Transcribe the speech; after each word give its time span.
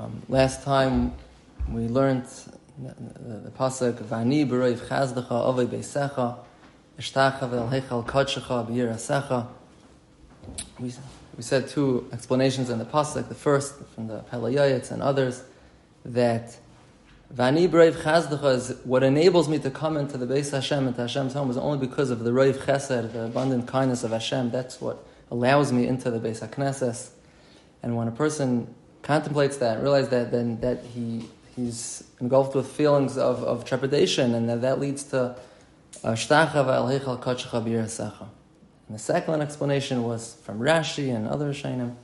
Um, 0.00 0.22
last 0.30 0.62
time 0.62 1.12
we 1.68 1.82
learned 1.82 2.24
the, 2.78 3.50
pasuk 3.50 4.02
Vani 4.04 4.48
b'roiv 4.48 4.78
chazdecha 4.78 5.28
avei 5.28 5.66
beisecha 5.66 6.38
ishtacha 6.98 7.50
vel 7.50 7.68
heichal 7.68 8.06
kodshecha. 8.06 9.46
We 10.78 10.94
we 11.36 11.42
said 11.42 11.68
two 11.68 12.08
explanations 12.14 12.70
in 12.70 12.78
the 12.78 12.86
pasuk. 12.86 13.28
The 13.28 13.34
first 13.34 13.74
from 13.94 14.06
the 14.06 14.20
Pele 14.20 14.54
Yoetz 14.54 14.90
and 14.90 15.02
others 15.02 15.44
that 16.06 16.56
Vani 17.34 17.68
b'roiv 17.68 17.96
chazdecha 17.96 18.54
is 18.54 18.76
what 18.84 19.02
enables 19.02 19.50
me 19.50 19.58
to 19.58 19.70
come 19.70 19.98
into 19.98 20.16
the 20.16 20.26
Beis 20.26 20.50
Hashem 20.50 20.88
into 20.88 21.02
Hashem's 21.02 21.34
home 21.34 21.50
is 21.50 21.58
only 21.58 21.86
because 21.86 22.08
of 22.08 22.20
the 22.20 22.30
roiv 22.30 22.54
chesed, 22.54 23.12
the 23.12 23.26
abundant 23.26 23.68
kindness 23.68 24.02
of 24.02 24.12
Hashem. 24.12 24.50
That's 24.50 24.80
what 24.80 25.04
allows 25.30 25.72
me 25.72 25.86
into 25.86 26.10
the 26.10 26.18
Beis 26.18 26.40
Haknesses. 26.40 27.10
And 27.82 27.96
when 27.96 28.08
a 28.08 28.12
person 28.12 28.74
contemplates 29.02 29.58
that, 29.58 29.82
realizes 29.82 30.10
that, 30.10 30.30
then 30.30 30.60
that 30.60 30.84
he 30.84 31.28
he's 31.56 32.04
engulfed 32.20 32.54
with 32.54 32.66
feelings 32.66 33.18
of, 33.18 33.42
of 33.42 33.64
trepidation, 33.64 34.34
and 34.34 34.48
that, 34.48 34.60
that 34.62 34.80
leads 34.80 35.04
to 35.04 35.36
uh, 36.04 36.12
shtacha 36.12 36.52
v'al 36.52 37.20
kachcha 37.20 37.64
b'yirasecha. 37.64 38.28
And 38.88 38.94
the 38.94 38.98
second 38.98 39.40
explanation 39.40 40.02
was 40.02 40.36
from 40.42 40.58
Rashi 40.58 41.14
and 41.14 41.28
other 41.28 41.52
Shainim 41.52 41.94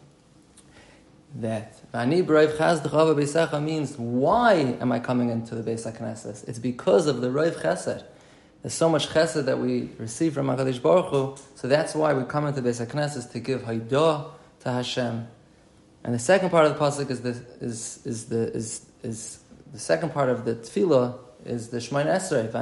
that 1.41 1.81
Vani 1.93 2.25
Brayv 2.25 2.57
Chaz 2.57 2.81
Beisecha 2.81 3.63
means 3.63 3.99
why 3.99 4.55
am 4.81 4.93
I 4.93 5.01
coming 5.01 5.31
into 5.31 5.55
the 5.55 5.69
Beis 5.69 5.91
HaKnesses? 5.91 6.49
It's 6.49 6.59
because 6.59 7.07
of 7.07 7.21
the 7.21 7.31
Rav 7.31 7.57
Chesed. 7.57 8.05
There's 8.63 8.75
so 8.75 8.89
much 8.89 9.09
Chesed 9.09 9.45
that 9.45 9.59
we 9.59 9.91
receive 9.99 10.35
from 10.35 10.47
HaKadosh 10.47 10.81
Baruch 10.81 11.07
Hu, 11.07 11.37
so 11.55 11.69
that's 11.69 11.95
why 11.95 12.15
we 12.15 12.25
come 12.25 12.47
into 12.47 12.63
Beis 12.63 12.85
HaKnesses 12.85 13.31
to 13.33 13.41
give 13.41 13.63
Haidah 13.63 14.31
to 14.61 14.73
Hashem. 14.73 15.29
And 16.07 16.15
the 16.15 16.21
second 16.21 16.51
part 16.51 16.67
of 16.67 16.73
the 16.73 16.79
pasuk 16.79 17.11
is 17.11 17.23
the 17.23 17.31
is 17.61 18.01
is 18.05 18.27
the 18.27 18.53
is 18.55 18.87
is 19.03 19.41
the 19.73 19.81
second 19.81 20.13
part 20.13 20.29
of 20.29 20.45
the 20.45 20.55
tefillah 20.55 21.19
is 21.45 21.71
the 21.71 21.79
Shemayin 21.79 22.07
Esrei. 22.07 22.53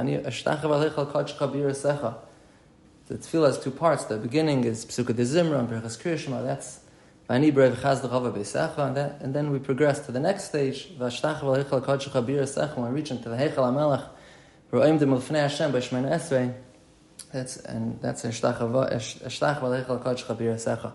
The 3.07 3.17
tefillah 3.17 3.45
has 3.45 3.59
two 3.59 3.69
parts. 3.69 4.05
The 4.05 4.17
beginning 4.17 4.63
is 4.63 4.83
Psukkah 4.83 5.15
de 5.15 5.21
Zimra 5.21 5.59
and 5.59 5.69
Berachas 5.69 6.01
Kriyashma. 6.01 6.43
That's 6.43 6.79
Vani 7.29 7.53
brev 7.53 7.75
chaz 7.75 8.01
beisecha, 8.01 8.79
and 8.79 8.97
then 8.97 9.15
and 9.19 9.35
then 9.35 9.51
we 9.51 9.59
progress 9.59 10.03
to 10.07 10.11
the 10.11 10.19
next 10.19 10.45
stage. 10.45 10.97
Vashtachav 10.97 11.41
alechal 11.41 11.85
kachcha 11.85 12.09
secha. 12.09 12.75
When 12.75 12.91
we 12.91 12.95
reach 12.95 13.11
into 13.11 13.29
the 13.29 13.35
Heichal 13.35 13.57
Hamelach, 13.57 14.09
ro'im 14.71 14.97
de 14.97 15.05
mulfnei 15.05 15.41
Hashem 15.41 15.71
by 15.71 15.81
Shemayin 15.81 16.09
Esrei. 16.09 16.51
That's 17.31 17.57
and 17.57 18.01
that's 18.01 18.23
ashtachav 18.23 18.91
ashtachav 18.91 19.61
alechal 19.61 20.03
kachcha 20.03 20.35
secha. 20.55 20.93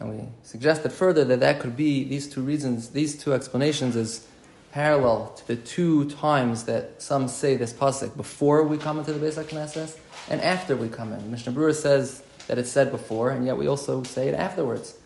And 0.00 0.10
we 0.10 0.28
suggested 0.42 0.92
further 0.92 1.24
that 1.24 1.40
that 1.40 1.60
could 1.60 1.76
be 1.76 2.04
these 2.04 2.28
two 2.28 2.42
reasons, 2.42 2.90
these 2.90 3.16
two 3.16 3.32
explanations 3.32 3.96
is 3.96 4.26
parallel 4.72 5.28
to 5.36 5.46
the 5.46 5.56
two 5.56 6.08
times 6.10 6.64
that 6.64 7.00
some 7.00 7.28
say 7.28 7.56
this 7.56 7.72
pasuk 7.72 8.16
before 8.16 8.62
we 8.64 8.78
come 8.78 8.98
into 8.98 9.12
the 9.12 9.24
Beis 9.24 9.42
HaKnesses 9.42 9.98
and 10.30 10.40
after 10.40 10.76
we 10.76 10.88
come 10.88 11.12
in. 11.12 11.30
Mishnah 11.30 11.52
Berurah 11.52 11.74
says 11.74 12.22
that 12.48 12.58
it's 12.58 12.70
said 12.70 12.90
before, 12.90 13.30
and 13.30 13.46
yet 13.46 13.56
we 13.56 13.66
also 13.66 14.02
say 14.02 14.28
it 14.28 14.34
afterwards. 14.34 14.96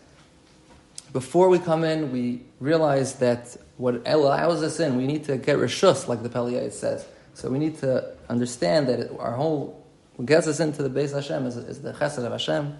Before 1.13 1.49
we 1.49 1.59
come 1.59 1.83
in, 1.83 2.11
we 2.11 2.43
realize 2.59 3.15
that 3.15 3.55
what 3.77 4.01
allows 4.05 4.63
us 4.63 4.79
in, 4.79 4.97
we 4.97 5.05
need 5.05 5.25
to 5.25 5.37
get 5.37 5.57
rishus, 5.57 6.07
like 6.07 6.23
the 6.23 6.29
Peliyah 6.29 6.71
says. 6.71 7.05
So 7.33 7.49
we 7.49 7.59
need 7.59 7.77
to 7.79 8.15
understand 8.29 8.87
that 8.87 9.15
our 9.17 9.33
whole, 9.33 9.85
what 10.15 10.25
gets 10.25 10.47
us 10.47 10.59
into 10.59 10.81
the 10.81 10.89
Beis 10.89 11.13
Hashem 11.13 11.45
is, 11.45 11.55
is 11.57 11.81
the 11.81 11.93
chesed 11.93 12.23
of 12.23 12.31
Hashem, 12.31 12.77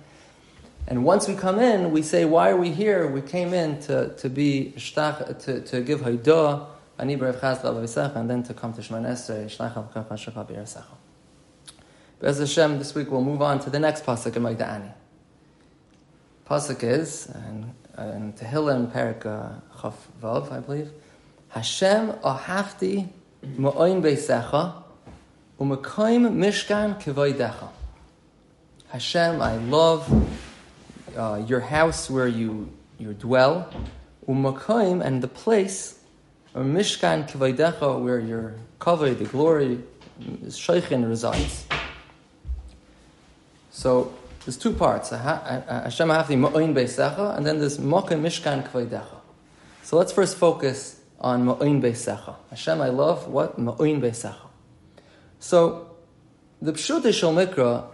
and 0.88 1.04
once 1.04 1.28
we 1.28 1.36
come 1.36 1.60
in, 1.60 1.92
we 1.92 2.02
say, 2.02 2.24
why 2.24 2.50
are 2.52 2.56
we 2.56 2.72
here? 2.72 3.08
We 3.08 3.22
came 3.22 3.54
in 3.54 3.80
to, 3.82 4.16
to 4.16 4.30
be 4.30 4.74
shtach, 4.78 5.40
to, 5.44 5.60
to 5.60 5.82
give 5.82 6.00
haidah, 6.00 6.66
ani 6.98 7.18
berev 7.18 7.42
chaz 7.42 8.16
and 8.16 8.30
then 8.30 8.44
to 8.44 8.54
come 8.54 8.72
to 8.72 8.80
Shemon 8.80 9.06
Esrei, 9.06 9.46
shlach 9.46 9.76
al 9.76 9.92
kach 9.94 10.08
hashakha 10.08 10.48
b'yirasecha. 10.48 10.86
Bez 12.22 12.40
Hashem, 12.40 12.80
this 12.80 12.96
week 12.96 13.12
we'll 13.12 13.22
move 13.22 13.42
on 13.42 13.60
to 13.60 13.70
the 13.70 13.80
next 13.80 14.06
pasuk 14.06 14.38
in 14.38 14.44
Magda'ani. 14.44 14.94
Pasuk 16.50 16.82
is, 16.82 17.28
and 17.28 17.74
in 17.98 18.32
Tehillim, 18.32 18.90
Perik 18.90 19.26
uh, 19.26 19.60
Chaf 19.82 20.08
Vav, 20.24 20.54
I 20.54 20.62
believe, 20.62 20.90
Hashem 21.50 22.14
ahafti 22.24 23.10
ma'oin 23.44 24.02
beisecha, 24.02 24.84
u'mekoim 25.60 26.32
mishkan 26.32 27.02
kivoidecha. 27.02 27.68
Hashem, 28.88 29.42
I 29.42 29.58
love 29.58 30.08
uh, 31.18 31.44
your 31.48 31.60
house 31.60 32.10
where 32.10 32.28
you, 32.28 32.72
you 32.98 33.14
dwell, 33.14 33.70
umakoim, 34.28 35.04
and 35.04 35.22
the 35.22 35.28
place, 35.28 36.00
or 36.54 36.64
mishkan 36.64 37.30
kivaydecha, 37.30 38.00
where 38.02 38.20
your 38.20 38.56
kavay, 38.80 39.18
the 39.18 39.26
glory, 39.26 39.80
sheikhin 40.46 41.08
resides. 41.08 41.66
So 43.72 44.14
there's 44.46 44.58
two 44.58 44.74
parts. 44.74 45.10
Hashem 45.10 46.10
hafti 46.10 46.38
ma'oin 46.38 46.74
beisecha, 46.74 47.36
and 47.36 47.46
then 47.46 47.60
there's 47.60 47.78
mokim 47.78 48.22
mishkan 48.22 48.68
kivaydecha. 48.68 49.18
So 49.84 49.98
let's 49.98 50.12
first 50.12 50.38
focus 50.38 51.00
on 51.20 51.46
ma'oin 51.46 51.82
beisecha. 51.82 52.36
Hashem, 52.50 52.82
I 52.82 52.90
love 52.90 53.28
what 53.28 53.60
ma'oin 53.60 54.00
beisecha. 54.02 54.48
So 55.40 55.96
the 56.62 56.74
pshut 56.74 57.14
shel 57.14 57.34
mikra 57.34 57.88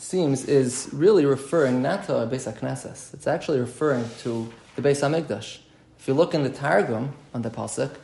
seems, 0.00 0.44
is 0.44 0.88
really 0.92 1.26
referring 1.26 1.82
not 1.82 2.04
to 2.04 2.16
a 2.16 2.26
Beis 2.26 2.50
HaKnesses. 2.50 3.12
It's 3.14 3.26
actually 3.26 3.60
referring 3.60 4.08
to 4.20 4.50
the 4.76 4.82
Beis 4.82 5.00
HaMikdash. 5.00 5.58
If 5.98 6.06
you 6.06 6.14
look 6.14 6.34
in 6.34 6.44
the 6.44 6.50
Targum 6.50 7.12
on 7.34 7.42
the 7.42 7.50
Pasuk, 7.50 7.94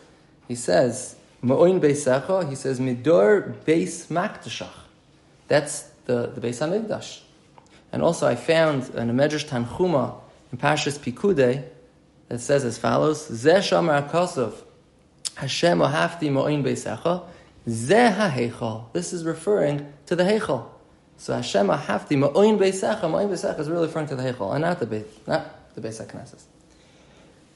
he 0.49 0.55
says, 0.55 1.17
Ma'oin 1.43 1.81
Beisecha, 1.81 2.49
he 2.49 2.55
says, 2.55 2.81
Midor 2.81 3.55
Beis 3.65 4.09
Makdashach. 4.09 4.69
That's 5.47 5.83
the, 6.07 6.33
the 6.35 6.41
Beis 6.41 6.59
HaMikdash. 6.59 7.21
And 7.93 8.03
also 8.03 8.27
I 8.27 8.35
found 8.35 8.89
in 8.95 9.09
a 9.09 9.13
Medrash 9.13 9.47
Tanchuma 9.47 10.17
in 10.51 10.59
Pashas 10.59 10.99
Pikude 10.99 11.65
that 12.29 12.41
says 12.41 12.65
as 12.65 12.77
follows, 12.77 13.29
Zeh 13.31 13.59
Shamar 13.59 14.11
HaKosov, 14.11 14.55
Hashem 15.37 15.79
Ohafti 15.79 16.29
Ma'oin 16.31 16.65
Beisecha, 16.65 17.25
Zeh 17.69 18.17
HaHeichal. 18.17 18.93
This 18.93 19.13
is 19.13 19.25
referring 19.25 19.93
to 20.07 20.17
the 20.17 20.25
Heichal. 20.25 20.74
So 21.17 21.35
Hashem 21.35 21.69
Ahafti 21.69 22.19
Ma'oin 22.19 22.59
Beisecha, 22.59 23.03
Ma'oin 23.03 23.29
Beisecha 23.29 23.59
is 23.59 23.71
really 23.71 23.87
referring 23.87 24.09
to 24.09 24.17
the 24.17 24.23
Heichal, 24.23 24.53
and 24.53 24.63
not 24.63 24.81
the 24.81 24.87
Beis, 24.87 25.05
not 25.27 25.75
the 25.75 25.81
Beis 25.81 26.05
HaKnesses. 26.05 26.45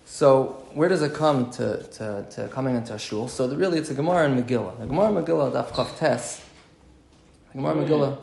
So 0.05 0.65
where 0.73 0.89
does 0.89 1.03
it 1.03 1.15
come 1.15 1.51
to, 1.53 1.83
to, 1.83 2.27
to 2.31 2.49
coming 2.49 2.77
into 2.77 2.95
a 2.95 2.99
shul? 2.99 3.29
So 3.29 3.47
the, 3.47 3.57
really 3.57 3.79
it's 3.79 3.91
a 3.91 3.95
Gemara 3.95 4.25
and 4.25 4.43
Megillah. 4.43 4.81
The 4.81 4.87
Gemara 4.87 5.15
and 5.15 5.27
Megillah, 5.27 5.53
Daf 5.53 5.69
Chav 5.69 5.99
Tes. 5.99 6.41
The 7.53 7.59
Gemara 7.59 7.79
and 7.79 7.89
Megillah. 7.89 8.19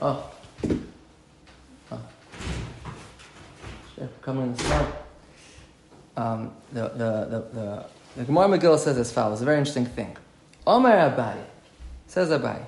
Oh. 0.00 0.30
oh. 1.90 2.00
Coming 4.22 4.42
in 4.42 4.52
the 4.52 4.62
smart. 4.62 4.94
Um, 6.16 6.52
the, 6.72 6.82
the, 6.82 6.88
the, 6.98 7.48
the, 7.52 7.86
the 8.18 8.24
Gemara 8.24 8.58
Megillah 8.58 8.78
says 8.78 8.98
as 8.98 9.10
follows, 9.10 9.40
a 9.40 9.44
very 9.44 9.58
interesting 9.58 9.86
thing. 9.86 10.16
Omer 10.66 10.90
Abai. 10.90 11.36
Says 12.08 12.30
Abai, 12.30 12.64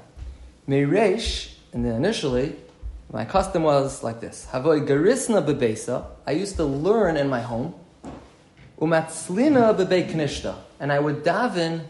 Meiresh, 0.69 1.55
and 1.73 1.85
then 1.85 1.95
initially, 1.95 2.55
my 3.11 3.25
custom 3.25 3.65
was 3.65 4.05
like 4.05 4.21
this. 4.21 4.47
Havoy 4.53 4.81
garisna 4.81 5.45
bebesa, 5.45 6.05
I 6.27 6.33
used 6.33 6.57
to 6.57 6.65
learn 6.65 7.17
in 7.17 7.29
my 7.29 7.41
home. 7.41 7.75
Umatzlina 8.79 9.77
bebe 9.77 10.13
knishta, 10.13 10.57
and 10.79 10.93
I 10.93 11.01
would 11.01 11.25
daven 11.25 11.87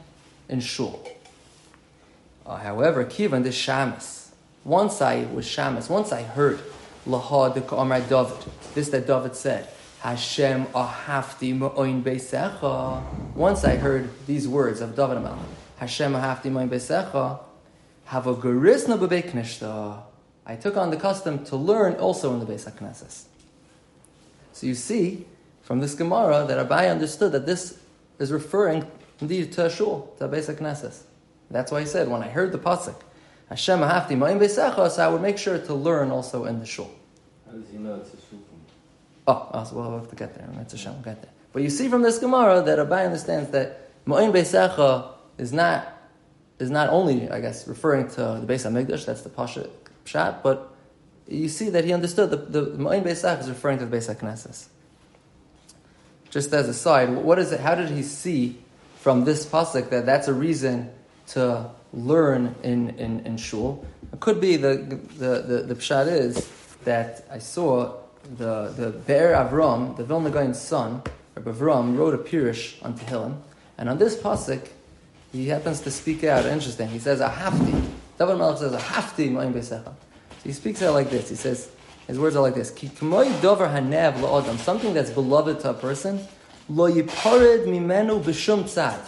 in 0.49 0.61
shul. 0.61 1.05
Uh, 2.47 2.57
however, 2.57 3.05
kivan 3.05 3.43
this 3.43 3.61
shamas. 3.61 4.31
Once 4.65 5.03
I 5.03 5.25
was 5.25 5.45
shamas, 5.45 5.91
once 5.91 6.13
I 6.13 6.23
heard 6.23 6.61
laha 7.07 7.53
de 7.53 7.75
Amar 7.75 8.01
David, 8.01 8.37
this 8.75 8.91
that 8.91 9.07
David 9.09 9.35
said, 9.35 9.69
Hashem 10.01 10.67
ahafti 10.67 11.59
ma'oin 11.59 12.03
beisecha. 12.03 13.03
Once 13.35 13.65
I 13.65 13.75
heard 13.77 14.09
these 14.27 14.49
words 14.49 14.81
of 14.81 14.95
David 14.95 15.19
Amelech, 15.19 15.39
Hashem 15.77 16.13
ahafti 16.13 16.51
mein 16.51 16.71
besecha, 16.71 17.41
have 18.11 18.27
a 18.27 18.35
gerisna 18.35 18.99
bebeknishta. 18.99 20.03
I 20.45 20.57
took 20.57 20.77
on 20.77 20.91
the 20.91 20.97
custom 20.97 21.45
to 21.45 21.55
learn 21.55 21.95
also 21.95 22.35
in 22.35 22.41
the 22.41 22.45
Beis 22.47 22.69
HaKnesses. 22.69 23.27
So 24.53 24.67
you 24.67 24.75
see 24.75 25.27
from 25.63 25.79
this 25.79 25.95
Gemara 25.95 26.45
that 26.49 26.69
Abai 26.69 26.91
understood 26.91 27.31
that 27.31 27.47
this 27.47 27.79
is 28.19 28.33
referring 28.33 28.85
indeed 29.21 29.53
to 29.53 29.67
a 29.67 29.71
shul, 29.71 30.13
to 30.19 30.25
a 30.25 30.29
Beis 30.29 30.53
HaKnesses. 30.53 31.03
That's 31.53 31.71
why 31.71 31.81
he 31.83 31.87
said, 31.87 32.09
when 32.09 32.21
I 32.21 32.29
heard 32.29 32.51
the 32.51 32.59
pasuk, 32.59 32.97
Hashem 33.49 33.79
ahafti 33.79 34.19
mein 34.19 34.41
besecha, 34.41 34.91
so 34.91 35.05
I 35.05 35.09
would 35.09 35.23
make 35.23 35.39
sure 35.39 35.59
to 35.59 35.75
learn 35.75 36.11
also 36.11 36.47
in 36.47 36.59
the 36.59 36.67
shul. 36.67 36.91
How 37.47 37.53
does 37.53 37.71
he 37.71 37.79
know 37.79 37.95
it's 37.95 38.13
a 38.13 38.17
shul? 38.17 38.41
Oh, 39.29 39.51
oh 39.55 39.63
so 39.65 39.77
we'll 39.77 39.99
have 40.01 40.11
to 40.11 40.17
get 40.17 40.35
there. 40.35 40.49
It's 40.61 40.75
a 40.75 40.79
Shem, 40.79 40.95
we'll 40.95 41.03
get 41.03 41.23
there. 41.23 41.31
But 41.53 41.63
you 41.63 41.71
see 41.71 41.89
from 41.89 42.03
this 42.03 42.19
Gemara 42.19 42.61
that 42.63 42.81
Abai 42.81 43.05
understands 43.05 43.53
that 43.53 44.05
Ma'in 44.05 44.33
Beisecha 44.33 45.13
is 45.39 45.53
not 45.53 46.00
is 46.61 46.71
not 46.71 46.91
only, 46.91 47.31
I 47.31 47.41
guess, 47.41 47.67
referring 47.67 48.09
to 48.11 48.41
the 48.45 48.47
Beis 48.47 48.69
Hamikdash, 48.69 49.07
that's 49.07 49.23
the 49.23 49.31
Pasha 49.31 49.69
Pshat, 50.05 50.43
but 50.43 50.75
you 51.27 51.49
see 51.49 51.71
that 51.71 51.85
he 51.85 51.93
understood 51.93 52.31
the 52.31 52.67
Ma'in 52.77 53.05
Beisach 53.05 53.41
is 53.41 53.49
referring 53.49 53.79
to 53.79 53.87
the 53.87 53.97
Beis 53.97 54.13
HaKnesses. 54.15 54.67
just 56.31 56.53
as 56.53 56.69
a 56.69 56.75
side, 56.75 57.11
what 57.11 57.39
is 57.39 57.53
it? 57.53 57.61
How 57.61 57.75
did 57.75 57.91
he 57.91 58.03
see 58.03 58.59
from 58.97 59.25
this 59.25 59.47
pasuk 59.47 59.91
that 59.91 60.07
that's 60.07 60.29
a 60.29 60.35
reason 60.35 60.91
to 61.29 61.71
learn 61.93 62.55
in, 62.63 62.91
in, 62.91 63.21
in 63.21 63.37
shul? 63.37 63.85
It 64.13 64.21
could 64.21 64.41
be 64.41 64.57
the 64.57 64.99
the 65.19 65.43
the, 65.43 65.63
the 65.69 65.75
pshat 65.75 66.09
is 66.09 66.49
that 66.85 67.25
I 67.31 67.39
saw 67.39 67.95
the 68.37 68.73
the 68.77 68.91
Be'er 68.91 69.35
Avram, 69.35 69.97
the 69.97 70.05
Vilna 70.05 70.31
Gaon's 70.31 70.61
son, 70.61 71.03
Rabbi 71.37 71.51
Avram, 71.51 71.97
wrote 71.97 72.15
a 72.15 72.19
pirish 72.19 72.83
on 72.85 72.95
Tehillim, 72.99 73.37
and 73.79 73.89
on 73.89 73.99
this 73.99 74.17
pasuk, 74.17 74.69
he 75.33 75.49
happens 75.49 75.81
to 75.83 75.91
speak 75.91 76.25
out. 76.25 76.47
Interesting. 76.47 76.89
He 76.89 76.99
says 76.99 77.21
a 77.21 77.29
hafti. 77.29 77.89
David 78.19 78.39
Melech 78.39 78.59
says 78.59 78.73
a 78.73 78.79
hafti 78.79 79.31
ma'im 79.31 79.53
besecha. 79.53 79.85
So 79.85 79.95
he 80.45 80.53
speaks 80.53 80.83
out 80.83 80.95
like 80.95 81.11
this. 81.11 81.29
He 81.29 81.37
says 81.37 81.71
his 82.07 82.19
words 82.19 82.37
are 82.37 82.43
like 82.43 82.55
this: 82.55 82.71
Ki 82.71 82.89
dover 82.89 83.67
hanav 83.69 84.15
la'odam, 84.15 84.59
something 84.59 84.95
that's 84.95 85.11
beloved 85.11 85.61
to 85.61 85.71
a 85.71 85.75
person, 85.75 86.21
lo 86.69 86.91
yipared 86.91 87.67
mimenu 87.67 88.23
b'shum 88.23 88.65
tzad. 88.65 89.01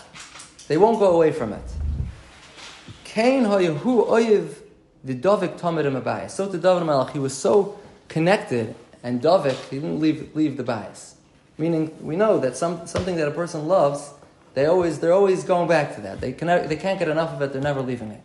They 0.69 0.77
won't 0.77 0.99
go 0.99 1.15
away 1.15 1.33
from 1.33 1.53
it. 1.53 1.65
Kain 3.05 3.45
ha'yehu 3.45 4.09
oyev 4.09 4.55
v'dovik 5.07 5.59
tomerim 5.59 6.01
abayis. 6.01 6.31
So 6.31 6.51
to 6.51 6.59
David 6.59 6.87
Melech, 6.87 7.11
he 7.11 7.19
was 7.19 7.37
so 7.37 7.79
connected, 8.09 8.75
and 9.03 9.21
Dovik, 9.21 9.57
he 9.71 9.77
didn't 9.77 9.99
leave, 9.99 10.37
leave 10.37 10.57
the 10.57 10.63
bias. 10.63 11.17
Meaning, 11.59 11.97
we 12.01 12.15
know 12.15 12.39
that 12.39 12.57
some, 12.57 12.87
something 12.87 13.17
that 13.17 13.27
a 13.27 13.31
person 13.31 13.67
loves, 13.67 14.11
they 14.55 14.67
always, 14.67 14.99
they're 14.99 15.13
always 15.13 15.45
going 15.45 15.69
back 15.69 15.95
to 15.97 16.01
that. 16.03 16.21
They, 16.21 16.33
can, 16.33 16.69
they 16.69 16.77
can't 16.77 16.99
get 16.99 17.09
enough 17.09 17.31
of 17.31 17.43
it, 17.43 17.53
they're 17.53 17.63
never 17.63 17.83
leaving 17.83 18.11
it. 18.11 18.23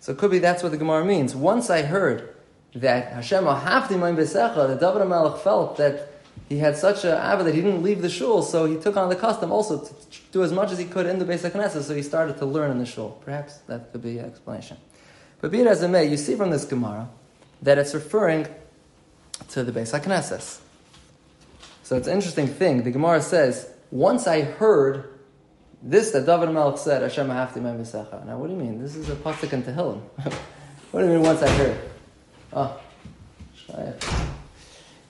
So 0.00 0.12
it 0.12 0.18
could 0.18 0.30
be 0.30 0.38
that's 0.38 0.62
what 0.62 0.72
the 0.72 0.78
Gemara 0.78 1.04
means. 1.04 1.34
Once 1.34 1.70
I 1.70 1.82
heard 1.82 2.34
that 2.74 3.12
Hashem 3.12 3.46
oh, 3.46 3.54
ahafti 3.54 3.98
mein 3.98 4.16
besecha, 4.16 4.68
that 4.68 4.80
David 4.80 5.06
Melech 5.08 5.40
felt 5.40 5.76
that 5.78 6.12
he 6.48 6.58
had 6.58 6.76
such 6.76 7.04
a 7.04 7.08
avah 7.08 7.44
that 7.44 7.54
he 7.54 7.60
didn't 7.60 7.82
leave 7.82 8.00
the 8.00 8.08
shul, 8.08 8.42
so 8.42 8.64
he 8.66 8.76
took 8.76 8.96
on 8.96 9.08
the 9.08 9.16
custom 9.16 9.50
also 9.50 9.84
to 9.84 9.94
do 10.32 10.42
as 10.42 10.52
much 10.52 10.70
as 10.70 10.78
he 10.78 10.84
could 10.84 11.06
in 11.06 11.18
the 11.18 11.24
Beis 11.24 11.48
Knesset, 11.50 11.82
so 11.82 11.94
he 11.94 12.02
started 12.02 12.38
to 12.38 12.46
learn 12.46 12.70
in 12.70 12.78
the 12.78 12.86
shul. 12.86 13.20
Perhaps 13.24 13.58
that 13.66 13.92
could 13.92 14.02
be 14.02 14.18
an 14.18 14.24
explanation. 14.24 14.76
But 15.40 15.50
be 15.50 15.60
it 15.60 15.66
as 15.66 15.82
it 15.82 15.88
may, 15.88 16.06
you 16.06 16.16
see 16.16 16.36
from 16.36 16.50
this 16.50 16.64
Gemara 16.64 17.08
that 17.62 17.78
it's 17.78 17.94
referring 17.94 18.46
to 19.50 19.64
the 19.64 19.72
Beis 19.72 19.98
HaKnesses. 19.98 20.60
So 21.82 21.96
it's 21.96 22.06
an 22.06 22.14
interesting 22.14 22.46
thing. 22.46 22.82
The 22.82 22.90
Gemara 22.90 23.22
says, 23.22 23.68
once 23.90 24.26
I 24.26 24.42
heard 24.42 25.17
this 25.82 26.10
that 26.10 26.26
David 26.26 26.50
Melech 26.50 26.78
said, 26.78 27.02
Hashem 27.02 27.28
Ahafti 27.28 27.62
Men 27.62 27.78
B'Secha. 27.78 28.26
Now, 28.26 28.38
what 28.38 28.48
do 28.48 28.54
you 28.54 28.58
mean? 28.58 28.82
This 28.82 28.96
is 28.96 29.08
a 29.08 29.14
pasuk 29.14 29.52
in 29.52 29.62
Tehillim. 29.62 30.00
what 30.90 31.00
do 31.00 31.06
you 31.06 31.12
mean 31.14 31.22
once 31.22 31.42
I 31.42 31.48
heard? 31.50 31.78
Oh, 32.52 32.80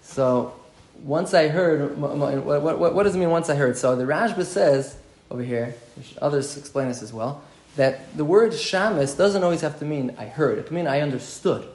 so 0.02 0.54
once 1.02 1.32
I 1.32 1.48
heard, 1.48 1.96
what, 1.96 2.78
what, 2.78 2.94
what, 2.94 3.02
does 3.04 3.14
it 3.14 3.18
mean 3.18 3.30
once 3.30 3.48
I 3.48 3.54
heard? 3.54 3.76
So 3.76 3.94
the 3.94 4.04
Rashba 4.04 4.44
says 4.44 4.96
over 5.30 5.42
here, 5.42 5.74
others 6.20 6.56
explain 6.56 6.88
this 6.88 7.02
as 7.02 7.12
well, 7.12 7.42
that 7.76 8.16
the 8.16 8.24
word 8.24 8.52
shamus 8.52 9.16
doesn't 9.16 9.44
always 9.44 9.60
have 9.60 9.78
to 9.78 9.84
mean 9.84 10.14
I 10.18 10.24
heard. 10.24 10.58
It 10.58 10.66
can 10.66 10.76
mean 10.76 10.86
I 10.86 11.00
understood. 11.00 11.68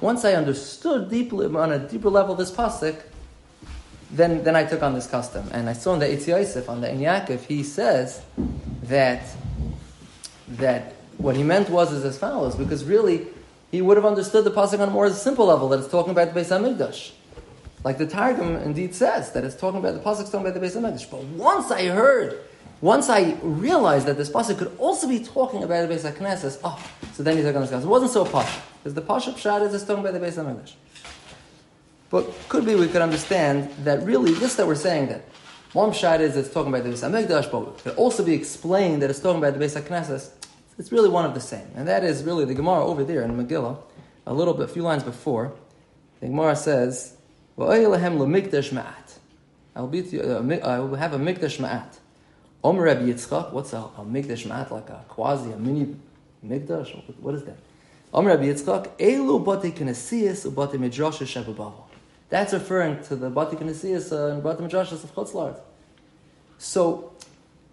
Once 0.00 0.24
I 0.24 0.34
understood 0.34 1.10
deeply 1.10 1.46
on 1.46 1.72
a 1.72 1.78
deeper 1.78 2.10
level 2.10 2.34
this 2.34 2.50
pasuk, 2.50 3.00
then, 4.10 4.42
then 4.44 4.56
I 4.56 4.64
took 4.64 4.82
on 4.82 4.94
this 4.94 5.06
custom. 5.06 5.48
And 5.52 5.68
I 5.68 5.72
saw 5.72 5.94
in 5.94 6.00
the 6.00 6.06
Eitz 6.06 6.26
Yosef, 6.26 6.68
on 6.68 6.80
the 6.80 6.90
Ein 6.90 7.00
Yaakov, 7.00 7.40
he 7.40 7.62
says 7.62 8.22
that, 8.84 9.22
that 10.48 10.94
what 11.18 11.36
he 11.36 11.42
meant 11.42 11.68
was 11.68 11.92
is 11.92 12.04
as 12.04 12.18
follows, 12.18 12.56
because 12.56 12.84
really 12.84 13.26
he 13.70 13.82
would 13.82 13.96
have 13.96 14.06
understood 14.06 14.44
the 14.44 14.50
pasuk 14.50 14.80
on 14.80 14.88
a 14.88 14.92
more 14.92 15.10
simple 15.10 15.46
level, 15.46 15.68
that 15.68 15.80
it's 15.80 15.88
talking 15.88 16.12
about 16.12 16.32
the 16.32 16.40
Beis 16.40 16.48
HaMikdash. 16.48 17.12
Like 17.84 17.98
the 17.98 18.06
Targum 18.06 18.56
indeed 18.56 18.94
says, 18.94 19.32
that 19.32 19.44
it's 19.44 19.56
talking 19.56 19.78
about 19.78 19.94
the 19.94 20.00
pasuk 20.00 20.30
talking 20.30 20.46
about 20.46 20.58
the 20.58 20.66
Beis 20.66 20.76
HaMikdash. 20.76 21.10
But 21.10 21.22
once 21.24 21.70
I 21.70 21.86
heard, 21.86 22.38
once 22.80 23.08
I 23.08 23.34
realized 23.42 24.06
that 24.06 24.16
this 24.16 24.30
pasuk 24.30 24.58
could 24.58 24.74
also 24.78 25.06
be 25.06 25.20
talking 25.20 25.62
about 25.64 25.88
the 25.88 25.94
Beis 25.94 26.10
HaKnesses, 26.10 26.60
oh, 26.64 26.82
so 27.12 27.22
then 27.22 27.36
he 27.36 27.42
took 27.42 27.54
on 27.54 27.62
this 27.62 27.70
custom. 27.70 27.88
It 27.88 27.92
wasn't 27.92 28.12
so 28.12 28.24
posh. 28.24 28.58
Because 28.82 28.94
the 28.94 29.02
pasuk 29.02 29.34
pshat 29.34 29.72
is 29.72 29.84
talking 29.84 30.04
about 30.04 30.18
the 30.18 30.26
Beis 30.26 30.34
HaMikdash. 30.34 30.72
But 32.10 32.32
could 32.48 32.64
be 32.64 32.74
we 32.74 32.88
could 32.88 33.02
understand 33.02 33.70
that 33.84 34.02
really 34.02 34.32
this 34.32 34.54
that 34.56 34.66
we're 34.66 34.74
saying 34.74 35.08
that 35.08 35.22
one 35.72 35.92
shot 35.92 36.20
is 36.20 36.36
it's 36.36 36.52
talking 36.52 36.72
about 36.72 36.84
the 36.84 36.90
Beis 36.90 37.08
Hamikdash, 37.08 37.50
but 37.52 37.62
it 37.62 37.82
could 37.82 37.96
also 37.96 38.24
be 38.24 38.32
explained 38.32 39.02
that 39.02 39.10
it's 39.10 39.20
talking 39.20 39.38
about 39.38 39.58
the 39.58 39.64
Beis 39.64 39.80
Haknesses. 39.80 40.30
It's 40.78 40.90
really 40.90 41.10
one 41.10 41.26
of 41.26 41.34
the 41.34 41.40
same, 41.40 41.66
and 41.76 41.86
that 41.88 42.04
is 42.04 42.22
really 42.24 42.44
the 42.44 42.54
Gemara 42.54 42.86
over 42.86 43.04
there 43.04 43.22
in 43.22 43.32
Megillah, 43.32 43.76
a 44.26 44.32
little 44.32 44.54
bit, 44.54 44.64
a 44.64 44.68
few 44.68 44.82
lines 44.82 45.02
before. 45.02 45.52
The 46.20 46.28
Gemara 46.28 46.56
says. 46.56 47.14
I 47.60 47.64
will 49.80 49.88
be 49.88 50.20
uh, 50.20 50.42
I 50.64 50.78
will 50.78 50.94
have 50.94 51.12
a 51.12 51.18
mikdash 51.18 51.58
ma'at. 51.58 51.98
Omer 52.62 52.82
Rabbi 52.82 53.02
Yitzchak. 53.02 53.52
What's 53.52 53.72
a, 53.72 53.78
a 53.78 54.04
mikdash 54.06 54.46
ma'at? 54.46 54.70
Like 54.70 54.88
a 54.90 55.04
quasi, 55.08 55.50
a 55.50 55.56
mini 55.56 55.96
mikdash? 56.46 56.94
What 57.20 57.34
is 57.34 57.44
that? 57.44 57.56
Omer 58.14 58.30
Rabbi 58.30 58.44
Yitzchak. 58.44 58.96
Elu 58.98 59.44
bate 59.44 59.74
kinesias 59.74 60.46
ubate 60.48 60.78
midrash 60.78 61.18
shebabavel. 61.22 61.87
That's 62.30 62.52
referring 62.52 63.02
to 63.04 63.16
the 63.16 63.30
Bati 63.30 63.56
Knesiyas 63.56 64.12
uh, 64.12 64.34
and 64.34 64.42
Bati 64.42 64.62
Midrashas 64.62 65.04
of 65.04 65.14
Chutzlart. 65.14 65.58
So, 66.58 67.12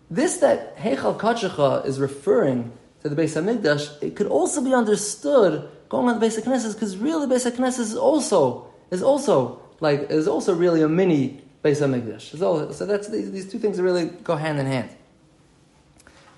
this 0.09 0.37
that 0.37 0.77
Heichal 0.77 1.19
Kachacha 1.19 1.85
is 1.85 1.99
referring 1.99 2.71
to 3.01 3.09
the 3.09 3.15
Beis 3.15 3.35
Hamikdash, 3.39 4.01
it 4.01 4.15
could 4.15 4.27
also 4.27 4.63
be 4.63 4.73
understood 4.73 5.67
going 5.89 6.07
on 6.07 6.19
the 6.19 6.25
Beis 6.25 6.39
Knesset 6.39 6.73
because 6.73 6.97
really 6.97 7.27
Beis 7.27 7.49
Knesset 7.49 7.79
is 7.79 7.95
also 7.95 8.67
is 8.91 9.01
also 9.01 9.61
like 9.79 10.09
is 10.09 10.27
also 10.27 10.55
really 10.55 10.81
a 10.81 10.89
mini 10.89 11.41
Beis 11.63 11.81
Hamikdash. 11.81 12.37
So 12.73 12.85
that's 12.85 13.07
these, 13.09 13.31
these 13.31 13.51
two 13.51 13.59
things 13.59 13.81
really 13.81 14.05
go 14.23 14.35
hand 14.35 14.59
in 14.59 14.67
hand. 14.67 14.89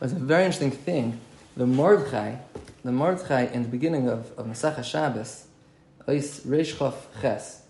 It's 0.02 0.14
a 0.14 0.16
very 0.16 0.46
interesting 0.46 0.72
thing. 0.72 1.19
The 1.56 1.66
Mordechai, 1.66 2.36
the 2.84 2.92
Mordechai 2.92 3.46
in 3.46 3.64
the 3.64 3.69
beginning 3.69 4.08
of, 4.08 4.31
of 4.38 4.46
Masach 4.46 4.84
Shabbos, 4.84 5.48
Ois 6.08 6.46
Reish 6.46 6.78
Ches, 7.22 7.64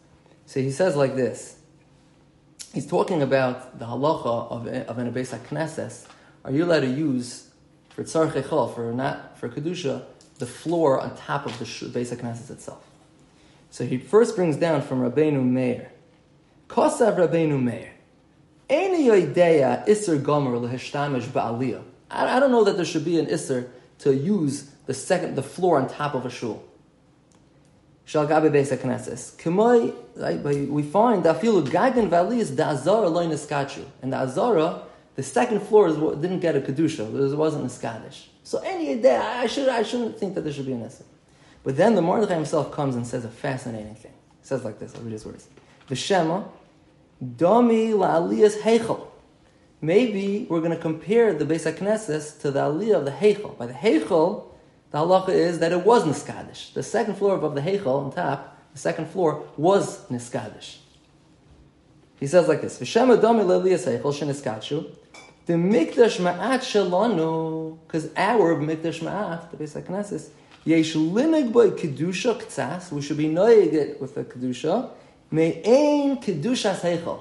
so 0.47 0.61
he 0.61 0.71
says 0.71 0.95
like 0.95 1.15
this. 1.15 1.57
He's 2.73 2.87
talking 2.87 3.21
about 3.21 3.79
the 3.79 3.85
halacha 3.85 4.49
of, 4.49 4.67
of 4.67 4.97
an 4.97 5.07
Abbas 5.07 5.31
Knesses. 5.31 6.07
Are 6.45 6.51
you 6.51 6.63
allowed 6.63 6.79
to 6.81 6.87
use 6.87 7.49
for 7.89 8.03
tzar 8.03 8.27
chol, 8.27 8.73
for 8.73 8.93
not 8.93 9.37
for 9.37 9.49
kedusha, 9.49 10.05
the 10.39 10.45
floor 10.45 11.01
on 11.01 11.17
top 11.17 11.45
of 11.45 11.59
the 11.59 11.85
Abbas 11.85 12.11
Knesses 12.11 12.49
itself? 12.49 12.81
So 13.71 13.85
he 13.85 13.97
first 13.97 14.37
brings 14.37 14.55
down 14.55 14.81
from 14.81 15.01
Rabbeinu 15.01 15.43
Meir. 15.43 15.91
Kosav 16.69 17.17
Rabbeinu 17.17 17.61
Meir. 17.61 17.91
Any 18.69 19.11
idea 19.11 19.83
iser 19.85 20.17
gomer 20.17 20.51
leheshtamish 20.51 21.23
ba'aliyah. 21.23 21.83
I 22.09 22.39
don't 22.39 22.51
know 22.51 22.63
that 22.63 22.77
there 22.77 22.85
should 22.85 23.03
be 23.03 23.19
an 23.19 23.27
iser 23.27 23.69
to 23.99 24.15
use 24.15 24.71
the 24.85 24.93
second, 24.93 25.35
the 25.35 25.43
floor 25.43 25.77
on 25.77 25.89
top 25.89 26.15
of 26.15 26.25
a 26.25 26.29
shul. 26.29 26.63
Shal 28.07 28.25
gabe 28.25 28.49
beis 28.53 28.71
knesses. 28.77 29.35
K'moi, 29.35 30.69
we 30.69 30.81
find 30.81 31.25
that 31.25 31.41
filu 31.41 31.61
gagan 31.67 32.09
valley 32.09 32.39
is 32.39 32.55
the 32.55 32.65
azara 32.65 33.09
loy 33.09 33.25
neskachu. 33.25 33.83
And 34.01 34.13
the 34.13 34.17
azara, 34.17 34.81
the 35.15 35.23
second 35.23 35.59
floor 35.59 35.89
is 35.89 35.97
what 35.97 36.21
didn't 36.21 36.39
get 36.39 36.55
a 36.55 36.61
kedusha. 36.61 37.01
It 37.01 37.35
wasn't 37.35 37.65
neskadish. 37.65 38.27
So 38.43 38.59
any 38.59 38.95
day, 38.95 39.17
I 39.17 39.45
should 39.47 39.67
I 39.67 39.83
shouldn't 39.83 40.17
think 40.17 40.35
that 40.35 40.41
there 40.45 40.53
should 40.53 40.65
be 40.65 40.71
an 40.71 40.83
essay. 40.83 41.03
But 41.65 41.75
then 41.75 41.95
the 41.95 42.01
Mordechai 42.01 42.35
himself 42.35 42.71
comes 42.71 42.95
and 42.95 43.05
says 43.05 43.25
a 43.25 43.29
fascinating 43.29 43.95
thing. 43.95 44.13
He 44.39 44.47
says 44.47 44.63
like 44.63 44.79
this. 44.79 44.95
I'll 44.95 45.01
read 45.01 45.11
his 45.11 45.25
words. 45.25 45.49
The 45.89 45.95
Shema, 45.97 46.45
domi 47.35 47.89
la'aliyas 47.89 48.61
heichel. 48.61 49.05
Maybe 49.81 50.47
we're 50.49 50.61
going 50.61 50.71
to 50.71 50.77
compare 50.77 51.33
the 51.33 51.43
Beis 51.43 51.69
HaKnesses 51.69 52.39
to 52.39 52.51
the 52.51 52.61
aliyah 52.61 52.99
of 52.99 53.05
the 53.05 53.11
heichel. 53.11 53.57
By 53.57 53.65
the 53.65 53.73
heichel, 53.73 54.45
the 54.97 55.03
halacha 55.03 55.29
is 55.29 55.59
that 55.59 55.71
it 55.71 55.85
was 55.85 56.03
niskadish. 56.03 56.73
The 56.73 56.83
second 56.83 57.15
floor 57.15 57.35
above 57.35 57.55
the 57.55 57.61
heichal 57.61 58.05
on 58.05 58.11
top, 58.11 58.57
the 58.73 58.79
second 58.79 59.07
floor 59.09 59.47
was 59.55 60.05
niskadish. 60.07 60.77
He 62.19 62.25
says 62.25 62.47
like 62.47 62.61
this: 62.61 62.79
V'shem 62.79 63.15
adami 63.15 63.43
le'liyas 63.43 63.85
heichal 63.85 64.11
sheniskadshu. 64.13 64.95
The 65.45 65.53
mikdash 65.53 66.19
ma'at 66.19 66.61
shalanu, 66.61 67.77
because 67.85 68.09
our 68.17 68.55
mikdash 68.55 69.01
ma'at, 69.01 69.51
the 69.51 69.57
Beis 69.57 69.79
Knesset, 69.81 70.29
yesh 70.65 70.95
linig 70.95 71.53
by 71.53 71.69
kedusha 71.69 72.41
ktsas. 72.41 72.91
We 72.91 73.01
should 73.01 73.17
be 73.17 73.27
noyig 73.27 73.73
it 73.73 74.01
with 74.01 74.15
the 74.15 74.23
kedusha. 74.23 74.89
Me'ain 75.29 76.17
kedushas 76.17 76.79
heichal, 76.79 77.19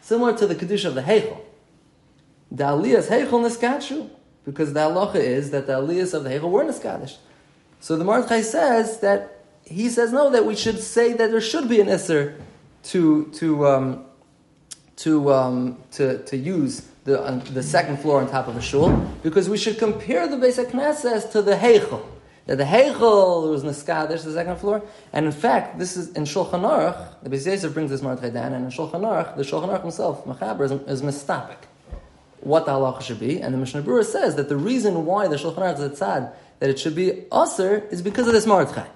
similar 0.00 0.36
to 0.38 0.46
the 0.46 0.54
kedusha 0.54 0.86
of 0.86 0.94
the 0.94 1.02
heichal. 1.02 1.40
The 2.50 2.64
aliyas 2.64 3.08
heichal 3.08 3.44
niskadshu 3.44 4.08
because 4.44 4.72
the 4.72 4.80
halacha 4.80 5.16
is 5.16 5.50
that 5.50 5.66
the 5.66 5.74
aliyahs 5.74 6.14
of 6.14 6.24
the 6.24 6.30
Hegel 6.30 6.50
weren't 6.50 6.70
Niskadish. 6.70 7.16
So 7.80 7.96
the 7.96 8.04
Mordechai 8.04 8.42
says 8.42 9.00
that 9.00 9.40
he 9.64 9.88
says 9.88 10.12
no, 10.12 10.30
that 10.30 10.44
we 10.44 10.56
should 10.56 10.80
say 10.80 11.12
that 11.12 11.30
there 11.30 11.40
should 11.40 11.68
be 11.68 11.80
an 11.80 11.86
Isser 11.86 12.36
to 12.84 13.26
to 13.34 13.66
um, 13.66 14.04
to, 14.96 15.32
um, 15.32 15.78
to 15.92 16.22
to 16.24 16.36
use 16.36 16.88
the 17.04 17.42
the 17.52 17.62
second 17.62 17.98
floor 17.98 18.20
on 18.20 18.28
top 18.28 18.48
of 18.48 18.56
a 18.56 18.62
shul 18.62 18.90
because 19.22 19.48
we 19.48 19.56
should 19.56 19.78
compare 19.78 20.28
the 20.28 20.36
Beis 20.36 20.62
Knesset 20.64 21.30
to 21.32 21.42
the 21.42 21.54
Heichel. 21.54 22.04
that 22.46 22.56
the 22.56 22.64
Heichel 22.64 23.50
was 23.50 23.62
Niskadish, 23.62 24.24
the 24.24 24.32
second 24.32 24.56
floor. 24.56 24.82
And 25.12 25.24
in 25.24 25.32
fact, 25.32 25.78
this 25.78 25.96
is 25.96 26.10
in 26.16 26.24
Shulchan 26.24 26.62
Aruch, 26.62 27.22
the 27.22 27.30
Beis 27.30 27.72
brings 27.72 27.90
this 27.90 28.02
Mordechai 28.02 28.30
down, 28.30 28.52
and 28.54 28.64
in 28.64 28.70
Shulchan 28.70 29.02
Aruch, 29.02 29.36
the 29.36 29.42
Shulchan 29.42 29.68
Aruch 29.68 29.82
himself, 29.82 30.24
Machaber, 30.24 30.64
is, 30.64 30.72
is 30.72 31.02
mistapik. 31.02 31.69
What 32.40 32.66
the 32.66 32.72
halacha 32.72 33.02
should 33.02 33.20
be. 33.20 33.40
And 33.40 33.52
the 33.54 33.58
Mishnah 33.58 33.82
Berurah 33.82 34.04
says 34.04 34.36
that 34.36 34.48
the 34.48 34.56
reason 34.56 35.04
why 35.04 35.28
the 35.28 35.36
Shulchan 35.36 35.56
Aruch 35.56 35.98
tzad, 35.98 36.32
that 36.58 36.70
it 36.70 36.78
should 36.78 36.94
be 36.94 37.24
Aser, 37.32 37.86
is 37.90 38.02
because 38.02 38.26
of 38.26 38.32
this 38.32 38.46
Mordechai. 38.46 38.86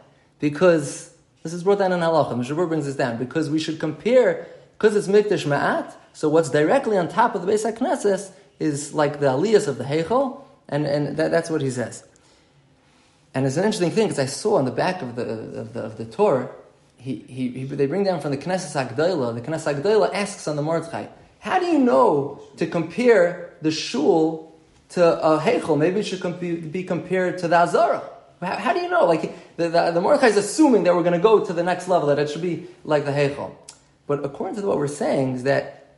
Because, 0.41 1.15
this 1.43 1.53
is 1.53 1.63
brought 1.63 1.79
down 1.79 1.93
in 1.93 2.01
halacha, 2.01 2.37
Mishnah 2.37 2.57
Berurah 2.57 2.69
brings 2.69 2.87
this 2.87 2.97
down, 2.97 3.19
because 3.19 3.51
we 3.51 3.59
should 3.59 3.79
compare, 3.79 4.47
because 4.79 4.97
it's 4.97 5.09
Mikdash 5.09 5.47
Ma'at, 5.47 5.95
so 6.13 6.29
what's 6.29 6.49
directly 6.51 6.97
on 6.97 7.09
top 7.09 7.35
of 7.35 7.45
the 7.45 7.53
Beis 7.53 7.71
HaKnesses 7.71 8.31
is 8.61 8.95
like 8.95 9.21
the 9.21 9.27
aliyahs 9.27 9.69
of 9.69 9.79
the 9.79 9.85
Heichel, 9.85 10.41
and, 10.69 10.87
and 10.87 11.17
that, 11.17 11.31
that's 11.31 11.51
what 11.51 11.61
he 11.61 11.71
says. 11.71 12.05
And 13.35 13.47
it's 13.47 13.57
an 13.57 13.65
interesting 13.65 13.91
thing 13.91 14.07
because 14.07 14.21
I 14.21 14.27
saw 14.27 14.57
on 14.57 14.65
the 14.65 14.71
back 14.71 15.03
of 15.03 15.17
the 15.17 15.25
of 15.25 15.73
the, 15.73 15.83
of 15.83 15.99
the 15.99 16.05
Torah, 16.05 16.51
he, 16.97 17.17
he, 17.29 17.49
he, 17.49 17.65
they 17.65 17.87
bring 17.87 18.05
down 18.05 18.21
from 18.21 18.31
the 18.31 18.37
Knesset 18.39 18.95
HaGedolah. 18.95 19.35
The 19.35 19.41
Knesset 19.41 19.83
HaGedolah 19.83 20.15
asks 20.15 20.47
on 20.47 20.55
the 20.55 20.63
Mordechai, 20.63 21.07
how 21.45 21.59
do 21.59 21.67
you 21.67 21.79
know 21.79 22.41
to 22.57 22.67
compare 22.67 23.53
the 23.61 23.71
shul 23.71 24.59
to 24.89 25.03
a 25.05 25.39
heichel? 25.39 25.77
Maybe 25.77 26.01
it 26.01 26.05
should 26.05 26.73
be 26.73 26.85
compared 26.85 27.37
to 27.41 27.49
the 27.49 27.57
Azara. 27.57 28.03
How, 28.41 28.57
how, 28.57 28.73
do 28.73 28.81
you 28.81 28.89
know? 28.89 29.05
Like 29.05 29.57
the, 29.59 29.69
the, 29.69 29.91
the 29.91 30.01
Mordechai 30.01 30.29
is 30.29 30.39
assuming 30.39 30.85
that 30.85 30.95
we're 30.95 31.03
going 31.03 31.13
to 31.13 31.19
go 31.19 31.45
to 31.45 31.53
the 31.53 31.63
next 31.63 31.87
level, 31.87 32.09
that 32.09 32.19
it 32.19 32.31
should 32.31 32.41
be 32.41 32.67
like 32.83 33.05
the 33.05 33.11
heichel. 33.11 33.55
But 34.07 34.25
according 34.25 34.57
to 34.57 34.67
what 34.67 34.79
we're 34.79 34.89
saying 34.89 35.35
is 35.35 35.43
that 35.43 35.97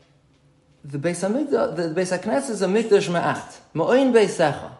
the 0.85 0.99
Beis 0.99 1.25
Hamikdash, 1.25 1.77
the 1.77 2.01
Beis 2.01 2.19
Haknes 2.19 2.51
is 2.51 2.63
a 2.63 2.67
mikdash 2.67 3.09
ma'at, 3.09 3.57
ma'oin 3.73 4.13
beisecha. 4.13 4.73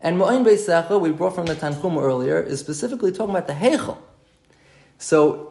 And 0.00 0.18
Mo'in 0.18 0.44
Beisecha, 0.44 0.98
we 0.98 1.12
brought 1.12 1.34
from 1.34 1.46
the 1.46 1.54
Tanchum 1.54 2.00
earlier, 2.00 2.40
is 2.40 2.58
specifically 2.58 3.12
talking 3.12 3.34
about 3.36 3.46
the 3.46 3.52
Heichel. 3.52 3.98
So, 4.96 5.49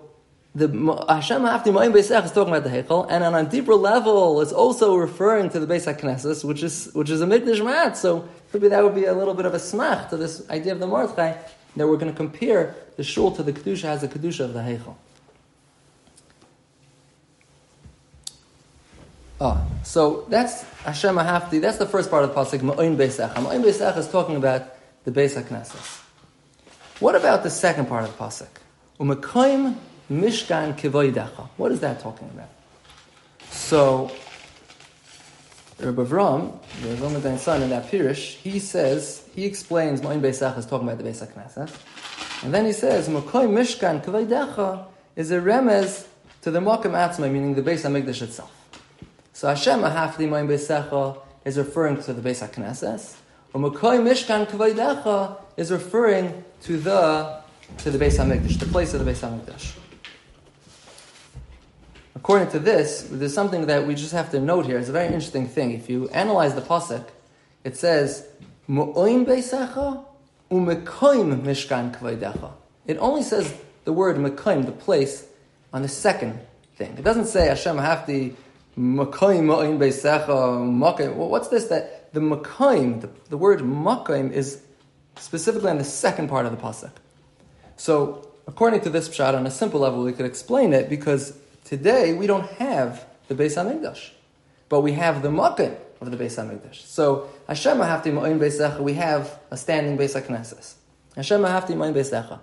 the 0.56 0.68
Hashem 1.08 1.44
Hafti 1.44 1.72
Mo'in 1.72 1.92
Beisecha 1.92 2.26
is 2.26 2.32
talking 2.32 2.54
about 2.54 2.64
the 2.64 2.76
Heichel, 2.76 3.06
and 3.10 3.24
on 3.24 3.36
a 3.36 3.48
deeper 3.48 3.76
level, 3.76 4.42
it's 4.42 4.52
also 4.52 4.96
referring 4.96 5.50
to 5.52 5.60
the 5.60 5.68
Beis 5.72 5.92
HaKnesses, 5.92 6.44
which 6.44 6.64
is, 6.64 6.90
which 6.94 7.10
is 7.10 7.22
a 7.22 7.26
Mikdash 7.26 7.62
Ma'at. 7.62 7.96
So, 7.96 8.28
maybe 8.52 8.68
that 8.70 8.84
would 8.84 8.96
be 8.96 9.06
a 9.06 9.14
little 9.14 9.36
bit 9.36 9.46
of 9.46 9.54
a 9.54 9.58
smach 9.58 10.10
to 10.10 10.18
this 10.18 10.50
idea 10.50 10.74
of 10.74 10.80
the 10.80 10.88
Mordechai, 10.88 11.34
that 11.76 11.88
we're 11.88 11.98
going 11.98 12.12
to 12.12 12.18
compare 12.18 12.76
the 12.98 13.04
shul 13.04 13.32
to 13.32 13.44
the 13.44 13.54
Kedusha 13.54 13.86
as 13.86 14.02
the 14.02 14.08
Kedusha 14.08 14.42
of 14.42 14.54
the 14.54 14.62
Heichel. 14.62 14.96
Oh, 19.42 19.46
ah, 19.46 19.66
so 19.84 20.26
that's 20.28 20.64
Hashem 20.84 21.16
Ahafti. 21.16 21.62
That's 21.62 21.78
the 21.78 21.86
first 21.86 22.10
part 22.10 22.26
of 22.26 22.34
the 22.34 22.36
pasuk. 22.36 22.60
Ma'oin 22.60 22.98
Beisach. 22.98 23.34
Ma'oin 23.36 23.64
Beisach 23.64 23.96
is 23.98 24.10
talking 24.10 24.36
about 24.36 24.64
the 25.06 25.12
Beis 25.12 25.42
Knesses. 25.42 26.02
What 27.00 27.16
about 27.16 27.44
the 27.44 27.50
second 27.50 27.88
part 27.88 28.04
of 28.04 28.18
the 28.18 28.22
pasuk? 28.22 28.50
Umekoim 29.00 29.78
Mishkan 30.10 30.76
Kivoidecha. 30.78 31.50
What 31.58 31.72
is 31.72 31.82
that 31.82 32.00
talking 32.00 32.30
about? 32.30 32.50
So, 33.52 34.12
Rabbi 35.80 36.02
Avram, 36.04 36.60
the 36.82 36.90
Avram 36.90 37.38
son 37.38 37.62
in 37.62 37.70
that 37.70 37.92
Pirish, 37.92 38.36
he 38.36 38.60
says 38.60 39.24
he 39.36 39.46
explains 39.46 40.02
Ma'oin 40.02 40.20
Beisach 40.20 40.58
is 40.58 40.66
talking 40.66 40.88
about 40.88 40.98
the 40.98 41.10
Beis 41.10 41.26
Knesses, 41.26 42.44
and 42.44 42.54
then 42.54 42.66
he 42.66 42.74
says 42.74 43.08
Umekoim 43.08 43.52
Mishkan 43.52 44.04
Kivoidecha 44.04 44.86
is 45.16 45.32
a 45.32 45.40
remez 45.40 46.08
to 46.42 46.52
the 46.52 46.60
Makam 46.60 46.92
Atzma, 46.92 47.32
meaning 47.32 47.54
the 47.54 47.62
Beis 47.62 47.82
Hamikdash 47.82 48.22
itself. 48.24 48.52
So 49.34 49.48
Hashem 49.48 49.82
Ahafli 49.82 50.28
Moim 50.28 50.48
Beisecha 50.48 51.18
is 51.46 51.58
referring 51.58 52.02
to 52.04 52.14
the 52.14 52.22
Beis 52.28 52.46
HaKnesses, 52.46 53.16
or 53.54 53.62
Mekoi 53.62 54.02
Mishkan 54.02 54.48
Kavaydecha 54.48 55.38
is 55.56 55.72
referring 55.72 56.44
to 56.64 56.78
the 56.78 57.42
to 57.78 57.92
the 57.92 58.04
Beis 58.04 58.18
Hamikdash, 58.18 58.60
the 58.60 58.66
place 58.66 58.94
of 58.94 59.06
the 59.06 59.12
Beis 59.12 59.20
Hamikdash. 59.20 59.76
According 62.20 62.50
to 62.50 62.60
this, 62.60 63.08
there's 63.10 63.34
something 63.34 63.68
that 63.68 63.88
we 63.88 63.96
just 63.96 64.12
have 64.12 64.30
to 64.32 64.42
note 64.42 64.66
here. 64.66 64.78
It's 64.78 64.90
a 64.90 64.92
very 64.92 65.06
interesting 65.06 65.48
thing. 65.48 65.72
If 65.72 65.90
you 65.90 66.10
analyze 66.10 66.54
the 66.54 66.60
pasuk, 66.60 67.06
it 67.64 67.78
says 67.78 68.28
Mo'oim 68.68 69.26
Beisecha 69.26 70.04
u'Mekoim 70.52 71.42
Mishkan 71.42 71.98
Kavaydecha. 71.98 72.52
It 72.88 72.98
only 72.98 73.24
says 73.24 73.56
the 73.86 73.94
word 73.94 74.18
Mekoim, 74.18 74.66
the 74.66 74.74
place, 74.74 75.28
on 75.72 75.82
the 75.82 75.88
second 75.88 76.38
thing. 76.76 76.94
It 76.98 77.06
doesn't 77.06 77.28
say 77.28 77.48
Hashem 77.48 77.78
Hafti 77.78 78.36
What's 78.76 79.20
this? 81.48 81.68
That 81.68 82.14
the 82.14 82.20
Makayim, 82.20 83.02
the, 83.02 83.10
the 83.30 83.38
word 83.38 83.60
Makayim, 83.62 84.34
is 84.34 84.62
specifically 85.16 85.70
on 85.70 85.78
the 85.78 85.86
second 85.86 86.28
part 86.28 86.46
of 86.46 86.52
the 86.52 86.58
pasuk. 86.58 86.92
So, 87.78 88.28
according 88.46 88.82
to 88.82 88.90
this 88.90 89.08
pshat, 89.08 89.36
on 89.36 89.48
a 89.48 89.52
simple 89.52 89.80
level, 89.80 90.04
we 90.04 90.12
could 90.12 90.26
explain 90.26 90.74
it 90.74 90.90
because 90.90 91.34
today 91.70 92.14
we 92.14 92.26
don't 92.26 92.50
have 92.54 93.06
the 93.28 93.36
Beis 93.36 93.56
Hamikdash, 93.56 94.10
but 94.70 94.82
we 94.82 94.94
have 94.94 95.22
the 95.22 95.30
Makayim 95.30 95.78
of 96.02 96.10
the 96.10 96.18
Beis 96.18 96.36
Hamikdash. 96.36 96.82
So, 96.82 97.30
Hashem 97.48 97.78
Hafti 97.78 98.12
Ma'in 98.12 98.40
Beisecha, 98.40 98.80
we 98.80 98.96
have 98.96 99.40
a 99.52 99.56
standing 99.56 99.96
Beis 99.96 100.20
HaKnesses. 100.20 100.74
Hashem 101.16 101.42
Hafti 101.42 101.76
Ma'in 101.76 101.94
Beisecha. 101.94 102.40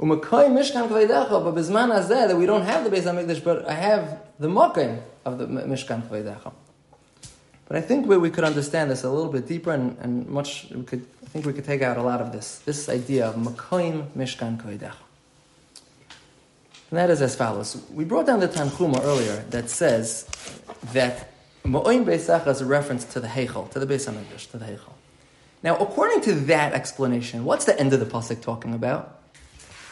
Umakoy 0.00 0.48
Mishkan 0.48 0.88
Kveidecha, 0.88 1.44
but 1.44 1.54
Bizman 1.54 1.92
Hazeh, 1.92 2.28
that 2.28 2.36
we 2.36 2.46
don't 2.46 2.62
have 2.62 2.82
the 2.82 2.90
Beis 2.90 3.04
HaMikdash, 3.04 3.44
but 3.44 3.68
I 3.68 3.74
have 3.74 4.22
the 4.40 4.48
Mokim 4.48 5.02
of 5.24 5.38
the 5.38 5.46
Mishkan 5.46 6.08
Kveidecha. 6.08 6.52
But 7.68 7.76
I 7.76 7.80
think 7.80 8.06
where 8.06 8.18
we 8.18 8.30
could 8.30 8.44
understand 8.44 8.90
this 8.90 9.04
a 9.04 9.10
little 9.10 9.30
bit 9.30 9.46
deeper 9.46 9.72
and, 9.72 9.96
and 10.00 10.26
much, 10.26 10.66
we 10.70 10.82
could, 10.82 11.06
I 11.22 11.26
think 11.26 11.46
we 11.46 11.52
could 11.52 11.64
take 11.64 11.82
out 11.82 11.96
a 11.96 12.02
lot 12.02 12.20
of 12.20 12.32
this, 12.32 12.58
this 12.60 12.88
idea 12.88 13.26
of 13.28 13.36
Makoim 13.36 14.10
Mishkan 14.16 14.60
Kveidecha. 14.60 15.07
And 16.90 16.98
that 16.98 17.10
is 17.10 17.20
as 17.20 17.36
follows. 17.36 17.82
We 17.92 18.04
brought 18.04 18.26
down 18.26 18.40
the 18.40 18.48
Tanchuma 18.48 19.04
earlier 19.04 19.44
that 19.50 19.68
says 19.68 20.26
that 20.92 21.30
Ma'oin 21.64 22.04
Beisach 22.04 22.46
is 22.46 22.62
a 22.62 22.66
reference 22.66 23.04
to 23.04 23.20
the 23.20 23.28
Heichel, 23.28 23.70
to 23.72 23.78
the 23.78 23.86
Beis 23.86 24.10
HaMikdash, 24.10 24.50
to 24.52 24.58
the 24.58 24.64
Heichel. 24.64 24.92
Now, 25.62 25.76
according 25.76 26.22
to 26.22 26.34
that 26.46 26.72
explanation, 26.72 27.44
what's 27.44 27.66
the 27.66 27.78
end 27.78 27.92
of 27.92 28.00
the 28.00 28.06
pasuk 28.06 28.40
talking 28.40 28.74
about? 28.74 29.20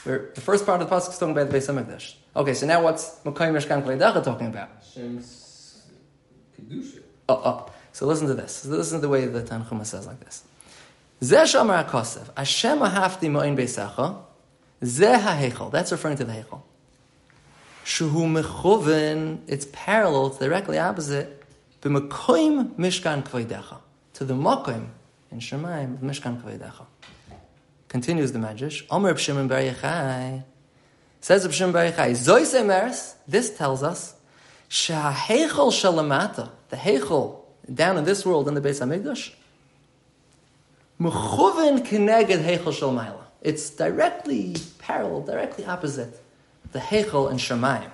Where 0.05 0.31
the 0.35 0.41
first 0.41 0.65
part 0.65 0.81
of 0.81 0.89
the 0.89 0.95
pasuk 0.95 1.11
is 1.11 1.19
talking 1.19 1.37
about 1.37 1.51
the 1.51 1.59
Beis 1.59 1.69
Hamikdash. 1.69 2.15
Okay, 2.35 2.55
so 2.55 2.67
now 2.67 2.83
what's 2.83 3.17
Makai 3.25 3.51
Mishkan 3.51 3.83
Kleidacha 3.83 4.25
talking 4.25 4.47
about? 4.47 4.71
Hashem's 4.79 5.83
kedusha. 6.59 7.03
Oh, 7.29 7.43
oh. 7.45 7.73
So 7.93 8.07
listen 8.07 8.29
to 8.29 8.35
this. 8.35 8.57
So 8.57 8.69
listen 8.71 8.99
to 8.99 9.03
the 9.03 9.09
way 9.09 9.27
the 9.27 9.43
Tanchuma 9.43 9.85
says 9.85 10.07
like 10.07 10.21
this. 10.21 10.45
Zeh 11.21 11.43
Shomer 11.43 11.87
HaKosev, 11.87 12.29
Hashem 12.37 12.79
Ahafti 12.79 13.31
Mo'in 13.31 13.57
Beisacha, 13.57 14.23
Zeh 14.83 15.19
HaHechel. 15.19 15.73
That's 15.73 15.91
referring 15.91 16.17
to 16.19 16.25
the 16.25 16.33
Hechel. 16.33 16.63
Shuhu 17.87 18.43
Mechuven, 18.43 19.39
it's 19.47 19.69
parallel, 19.73 20.27
it's 20.27 20.39
directly 20.39 20.77
opposite, 20.77 21.45
B'Makoim 21.83 22.75
Mishkan 22.75 23.23
Kleidacha. 23.23 23.79
To 24.15 24.25
the 24.25 24.35
Makoim 24.35 24.89
in 25.31 25.39
Shemaim, 25.39 25.99
Mishkan 25.99 26.43
Kleidacha. 26.43 26.85
Continues 27.89 28.33
the 28.33 28.41
Medrash. 28.41 28.85
Omer 28.91 29.15
B'Shimon 29.15 29.47
Bar 29.47 29.61
Yochai. 29.61 30.43
Says 31.21 31.47
B'Shimon 31.47 31.73
Bar 31.73 31.93
Yochai. 31.93 32.11
Zois 32.11 32.61
Emeres. 32.61 33.15
This 33.29 33.57
tells 33.57 33.85
us 33.85 34.17
Shaheichel 34.69 35.71
Shalamata. 35.71 36.51
The 36.71 36.77
Heichel 36.77 37.39
down 37.73 37.99
in 37.99 38.05
this 38.05 38.27
world 38.27 38.49
in 38.49 38.55
the 38.55 38.61
Beis 38.61 38.85
Hamikdash. 38.85 39.33
Mechuven 41.01 41.87
Keneged 41.87 42.45
Heichel 42.45 42.75
Shalmaila. 42.75 43.23
It's 43.43 43.71
directly 43.71 44.57
parallel, 44.81 45.23
directly 45.23 45.65
opposite 45.65 46.21
the 46.73 46.79
Heichel 46.79 47.31
and 47.31 47.39
Shemayim. 47.39 47.91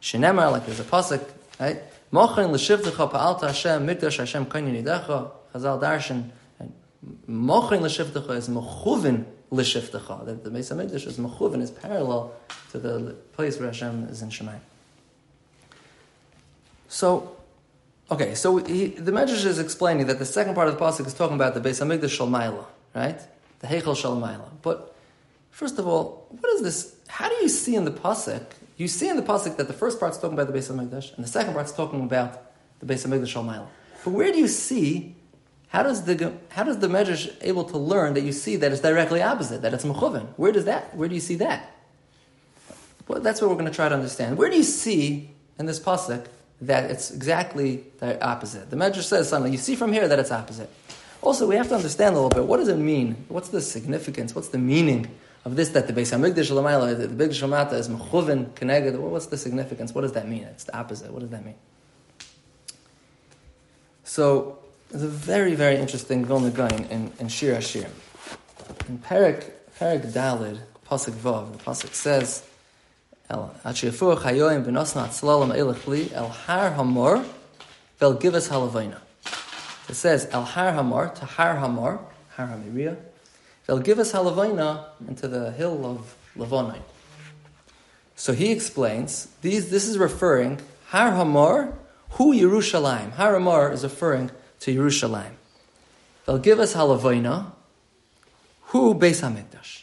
Shenemar, 0.00 0.50
like 0.50 0.66
there's 0.66 0.80
a 0.80 0.84
pasuk, 0.84 1.24
right? 1.60 1.82
Mochen 2.10 2.52
l'shivtecha 2.52 3.10
pa'alta 3.10 3.46
Hashem 3.46 3.86
mikdash 3.86 4.18
Hashem 4.18 4.46
kanyin 4.46 4.82
yidecha. 4.82 5.30
Chazal 5.54 5.80
darshan 5.80 6.30
Mochin 7.28 7.80
l'shiftecha 7.80 8.36
is 8.36 8.48
mechuvin 8.48 9.24
l'shiftecha. 9.50 10.24
That 10.24 10.44
the 10.44 10.50
Beis 10.50 10.72
Hamikdash 10.72 11.06
is 11.06 11.18
mechuvin 11.18 11.60
is 11.60 11.70
parallel 11.70 12.32
to 12.70 12.78
the 12.78 13.14
place 13.32 13.58
where 13.58 13.68
Hashem 13.68 14.04
is 14.04 14.22
in 14.22 14.28
Shemayim. 14.28 14.60
So, 16.88 17.36
okay, 18.10 18.34
so 18.34 18.58
he, 18.58 18.88
the 18.88 19.12
Medrash 19.12 19.44
is 19.44 19.58
explaining 19.58 20.06
that 20.06 20.18
the 20.18 20.26
second 20.26 20.54
part 20.54 20.68
of 20.68 20.78
the 20.78 20.80
pasuk 20.80 21.06
is 21.06 21.14
talking 21.14 21.36
about 21.36 21.54
the 21.54 21.60
Beis 21.60 21.84
Hamikdash 21.84 22.18
Shalmaila, 22.18 22.64
right? 22.94 23.20
The 23.60 23.66
Heichel 23.66 23.96
Shalmaila. 23.96 24.48
But 24.62 24.94
first 25.50 25.78
of 25.78 25.88
all, 25.88 26.26
what 26.30 26.52
is 26.52 26.62
this? 26.62 26.94
How 27.08 27.28
do 27.28 27.34
you 27.36 27.48
see 27.48 27.74
in 27.74 27.84
the 27.84 27.90
pasuk? 27.90 28.44
You 28.76 28.88
see 28.88 29.08
in 29.08 29.16
the 29.16 29.22
pasuk 29.22 29.56
that 29.56 29.68
the 29.68 29.74
first 29.74 30.00
part 30.00 30.12
is 30.12 30.18
talking 30.18 30.38
about 30.38 30.52
the 30.52 30.58
Beis 30.58 30.70
Hamikdash, 30.70 31.14
and 31.14 31.24
the 31.24 31.28
second 31.28 31.52
part 31.52 31.66
is 31.66 31.72
talking 31.72 32.02
about 32.02 32.52
the 32.80 32.86
Beis 32.86 33.06
Hamikdash 33.06 33.34
Shalmaila. 33.34 33.66
But 34.04 34.10
where 34.10 34.32
do 34.32 34.38
you 34.38 34.48
see 34.48 35.14
how 35.72 35.82
does 35.82 36.04
the 36.04 36.34
how 36.50 36.64
does 36.64 36.78
the 36.80 36.88
Medrash 36.88 37.34
able 37.40 37.64
to 37.64 37.78
learn 37.78 38.12
that 38.12 38.20
you 38.22 38.32
see 38.32 38.56
that 38.56 38.72
it's 38.72 38.82
directly 38.82 39.22
opposite, 39.22 39.62
that 39.62 39.72
it's 39.72 39.84
mechuvin? 39.84 40.26
Where 40.36 40.52
does 40.52 40.66
that? 40.66 40.94
Where 40.94 41.08
do 41.08 41.14
you 41.14 41.20
see 41.20 41.36
that? 41.36 41.70
Well, 43.08 43.22
that's 43.22 43.40
what 43.40 43.48
we're 43.48 43.56
going 43.56 43.70
to 43.70 43.74
try 43.74 43.88
to 43.88 43.94
understand. 43.94 44.36
Where 44.36 44.50
do 44.50 44.56
you 44.56 44.62
see 44.62 45.30
in 45.58 45.64
this 45.64 45.80
pasuk 45.80 46.26
that 46.60 46.90
it's 46.90 47.10
exactly 47.10 47.84
the 48.00 48.22
opposite? 48.22 48.68
The 48.68 48.76
Medrash 48.76 49.04
says 49.04 49.30
something. 49.30 49.50
You 49.50 49.58
see 49.58 49.74
from 49.74 49.94
here 49.94 50.08
that 50.08 50.18
it's 50.18 50.30
opposite. 50.30 50.68
Also, 51.22 51.46
we 51.46 51.54
have 51.54 51.68
to 51.68 51.74
understand 51.74 52.16
a 52.16 52.20
little 52.20 52.28
bit 52.28 52.44
what 52.44 52.58
does 52.58 52.68
it 52.68 52.76
mean? 52.76 53.24
What's 53.28 53.48
the 53.48 53.62
significance? 53.62 54.34
What's 54.34 54.48
the 54.48 54.58
meaning 54.58 55.08
of 55.44 55.56
this 55.56 55.70
that 55.70 55.86
the 55.86 55.92
Beis 55.92 56.16
Hamikdash 56.16 56.50
Lamayla, 56.50 56.98
the 56.98 57.08
Big 57.08 57.30
Shamata 57.30 57.74
is 57.74 57.88
Mechuvin 57.88 58.50
Keneged? 58.50 58.96
What's 58.96 59.26
the 59.26 59.36
significance? 59.36 59.94
What 59.94 60.02
does 60.02 60.12
that 60.12 60.28
mean? 60.28 60.44
It's 60.44 60.64
the 60.64 60.76
opposite. 60.76 61.12
What 61.12 61.20
does 61.20 61.30
that 61.30 61.44
mean? 61.44 61.56
So, 64.04 64.58
there's 64.90 65.02
a 65.02 65.08
very, 65.08 65.54
very 65.54 65.76
interesting 65.76 66.24
Vilna 66.24 66.50
Gaon 66.50 66.84
in, 66.84 67.12
in 67.18 67.28
Shir 67.28 67.56
Hashir. 67.56 67.88
In 68.88 68.98
Perik, 68.98 69.50
Perik 69.80 70.12
Dalid, 70.12 70.60
Pasuk 70.88 71.14
Vav, 71.14 71.52
the 71.52 71.58
Pasuk 71.58 71.94
says, 71.94 72.44
El 73.30 73.54
Achiyafuach 73.64 74.18
Hayoim 74.18 74.64
Benosna 74.64 75.06
Atzlalam 75.06 75.56
Eilach 75.56 75.86
Li 75.86 76.12
El 76.12 76.28
Har 76.28 76.70
Hamor 76.72 77.24
Vel 77.98 78.16
Givas 78.16 78.48
Halavina. 78.50 78.98
It 79.88 79.94
says 79.94 80.28
El 80.32 80.44
Har 80.44 80.72
Hamor 80.72 81.08
to 81.08 81.24
Har 81.24 81.56
Hamor, 81.56 82.00
Har 82.36 82.48
Hamiria, 82.48 82.96
Vel 83.66 83.80
Givas 83.80 84.12
Halavina 84.12 84.86
into 85.06 85.28
the 85.28 85.52
hill 85.52 85.86
of 85.86 86.16
Lavonai. 86.36 86.80
So 88.16 88.32
he 88.32 88.50
explains, 88.50 89.28
these, 89.40 89.70
this 89.70 89.88
is 89.88 89.98
referring, 89.98 90.60
Har 90.88 91.12
Hamor, 91.12 91.76
who 92.10 92.34
Yerushalayim. 92.34 93.12
Har 93.12 93.32
Hamor 93.32 93.72
is 93.72 93.84
referring 93.84 94.30
to 94.60 94.74
Yerushalayim. 94.74 95.32
Vel 96.26 96.38
Givas 96.40 96.74
Halavina, 96.74 97.52
who 98.66 98.94
Beis 98.94 99.22
Hamikdash. 99.22 99.82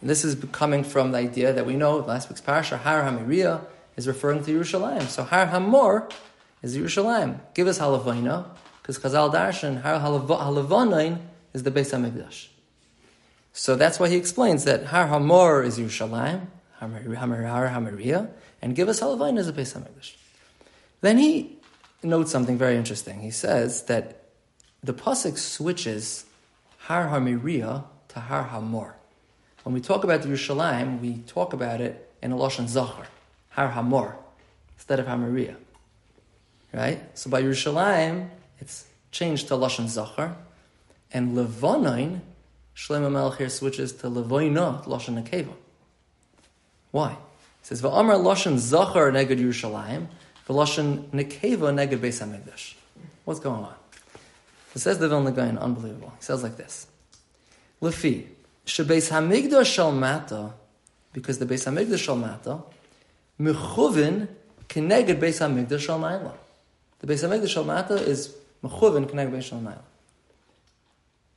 And 0.00 0.08
this 0.08 0.24
is 0.24 0.36
coming 0.52 0.84
from 0.84 1.12
the 1.12 1.18
idea 1.18 1.52
that 1.52 1.66
we 1.66 1.74
know 1.74 1.96
last 1.98 2.28
week's 2.28 2.40
parasha, 2.40 2.78
Har 2.78 3.02
Hamiriya, 3.02 3.64
is 3.96 4.06
referring 4.06 4.44
to 4.44 4.60
Yerushalayim. 4.60 5.08
So 5.08 5.24
Har 5.24 5.46
Hamor 5.46 6.08
is 6.62 6.76
Yerushalayim. 6.76 7.40
Give 7.54 7.66
us 7.66 7.78
Halavina, 7.78 8.46
because 8.80 8.98
Chazal 8.98 9.32
Darshan, 9.32 9.82
Har 9.82 10.00
Halavanain 10.00 11.18
is 11.52 11.64
the 11.64 11.70
Beis 11.70 11.92
Hamikdash. 11.92 12.48
So 13.52 13.76
that's 13.76 13.98
why 13.98 14.08
he 14.08 14.16
explains 14.16 14.64
that 14.64 14.86
Har 14.86 15.06
Hamor 15.06 15.62
is 15.62 15.78
Yerushalayim, 15.78 16.46
Har 16.78 16.88
Hamiriya, 16.88 18.30
and 18.62 18.74
Give 18.76 18.88
us 18.88 19.00
Halavina 19.00 19.38
is 19.38 19.46
the 19.46 19.52
Beis 19.52 19.76
Hamikdash. 19.76 20.14
Then 21.00 21.18
he 21.18 21.58
notes 22.02 22.30
something 22.30 22.56
very 22.56 22.76
interesting. 22.76 23.20
He 23.20 23.30
says 23.30 23.84
that 23.84 24.22
the 24.82 24.94
pasuk 24.94 25.38
switches 25.38 26.24
Har 26.78 27.08
Hamiriya 27.08 27.84
to 28.08 28.20
Har 28.20 28.44
Hamor. 28.44 28.94
When 29.64 29.74
we 29.74 29.80
talk 29.80 30.04
about 30.04 30.22
the 30.22 30.28
Yerushalayim, 30.28 31.00
we 31.00 31.18
talk 31.26 31.52
about 31.52 31.80
it 31.80 32.10
in 32.22 32.32
a 32.32 32.36
Lashon 32.36 32.68
Zachar, 32.68 33.06
Har 33.50 33.68
Hamor, 33.68 34.16
instead 34.76 35.00
of 35.00 35.06
Hamariya. 35.06 35.56
Right? 36.72 37.18
So 37.18 37.28
by 37.28 37.42
Yerushalayim, 37.42 38.28
it's 38.60 38.86
changed 39.10 39.48
to 39.48 39.54
Lashon 39.54 39.88
Zachar, 39.88 40.36
and 41.12 41.36
Levonain, 41.36 42.20
Shlomo 42.78 43.10
Melech 43.10 43.38
here 43.38 43.48
switches 43.48 43.92
to 43.94 44.06
Levoina, 44.06 44.84
Lashon 44.84 45.20
Nekeva. 45.20 45.52
Why? 46.92 47.10
He 47.10 47.16
says, 47.62 47.82
Va'amar 47.82 48.22
Lashon 48.22 48.56
Zachar 48.56 49.10
neged 49.10 49.40
Yerushalayim, 49.40 50.06
V'Lashon 50.48 51.08
Nekeva 51.08 51.74
neged 51.74 51.98
Beis 51.98 52.24
HaMikdash. 52.24 52.74
What's 53.24 53.40
going 53.40 53.64
on? 53.64 53.74
It 54.76 54.78
says 54.78 55.00
the 55.00 55.08
Vilna 55.08 55.32
Gaon, 55.32 55.58
unbelievable. 55.58 56.12
He 56.18 56.24
says 56.24 56.44
like 56.44 56.56
this. 56.56 56.86
Lefi, 57.82 58.26
Shebeis 58.64 59.10
Hamigdash 59.10 59.66
Shal 59.66 59.90
Mata, 59.90 60.52
because 61.12 61.40
the 61.40 61.46
Beis 61.46 61.66
Hamigdash 61.66 61.98
Shal 61.98 62.14
Mata, 62.14 62.60
Mechuvin 63.40 64.28
Keneged 64.68 65.18
Beis 65.18 65.40
Hamigdash 65.40 65.80
Shal 65.80 65.98
Maila. 65.98 66.32
The 67.00 67.08
Beis 67.08 67.28
Hamigdash 67.28 67.48
Shal 67.48 67.64
Mata 67.64 67.94
is 67.94 68.36
Mechuvin 68.62 69.10
Keneged 69.10 69.32
Beis 69.32 69.50
Maila. 69.50 69.82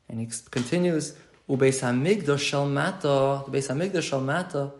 And 0.07 0.19
he 0.19 0.29
continues, 0.51 1.15
Ubeis 1.50 1.81
Hamigdash 1.81 2.39
Shal 2.39 2.67
Mata, 2.67 3.43
the 3.50 3.57
Beis 3.57 3.69
Hamigdash 3.69 4.03
Shal 4.03 4.21
Mata, 4.21 4.71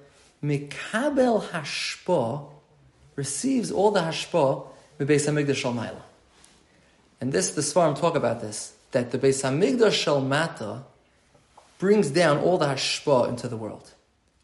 Mikabel 0.44 1.44
Hashpa, 1.50 2.50
receives 3.16 3.72
all 3.72 3.92
the 3.92 4.02
Hashpa, 4.02 4.68
Beis 5.00 5.28
Hamigdash 5.28 5.64
Maila. 5.74 6.02
And 7.20 7.32
this, 7.32 7.52
the 7.52 7.62
Svarim 7.62 8.00
talk 8.00 8.16
about 8.16 8.42
this, 8.42 8.74
that 8.92 9.12
the 9.12 9.18
Beis 9.18 9.44
Hamigdash 9.44 9.94
Shal 9.94 10.22
Mata, 10.22 10.84
brings 11.82 12.12
down 12.12 12.38
all 12.38 12.60
the 12.60 12.68
hashpa 12.68 13.28
into 13.28 13.48
the 13.48 13.58
world. 13.58 13.92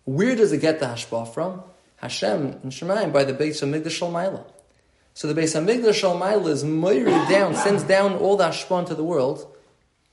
Where 0.05 0.35
does 0.35 0.51
it 0.51 0.57
get 0.57 0.79
the 0.79 0.87
hashpa 0.87 1.31
from? 1.31 1.61
Hashem 1.97 2.59
and 2.63 2.71
Shemayim 2.71 3.13
by 3.13 3.25
the 3.25 3.33
Beis 3.33 3.61
Hamikdash 3.61 3.99
Shalmaila. 3.99 4.43
So 5.13 5.31
the 5.31 5.39
Beis 5.39 5.53
Hamikdash 5.55 6.01
Shalmaila 6.01 6.47
is 6.47 6.63
moired 6.63 7.29
down, 7.29 7.53
sends 7.53 7.83
down 7.83 8.15
all 8.15 8.37
the 8.37 8.45
hashpa 8.45 8.79
into 8.79 8.95
the 8.95 9.03
world, 9.03 9.45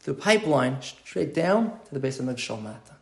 the 0.05 0.14
pipeline 0.14 0.81
straight 0.81 1.35
down 1.35 1.79
to 1.87 1.99
the 1.99 2.07
Beis 2.07 2.21
Hamikdash 2.21 2.49
Shalmata. 2.49 2.95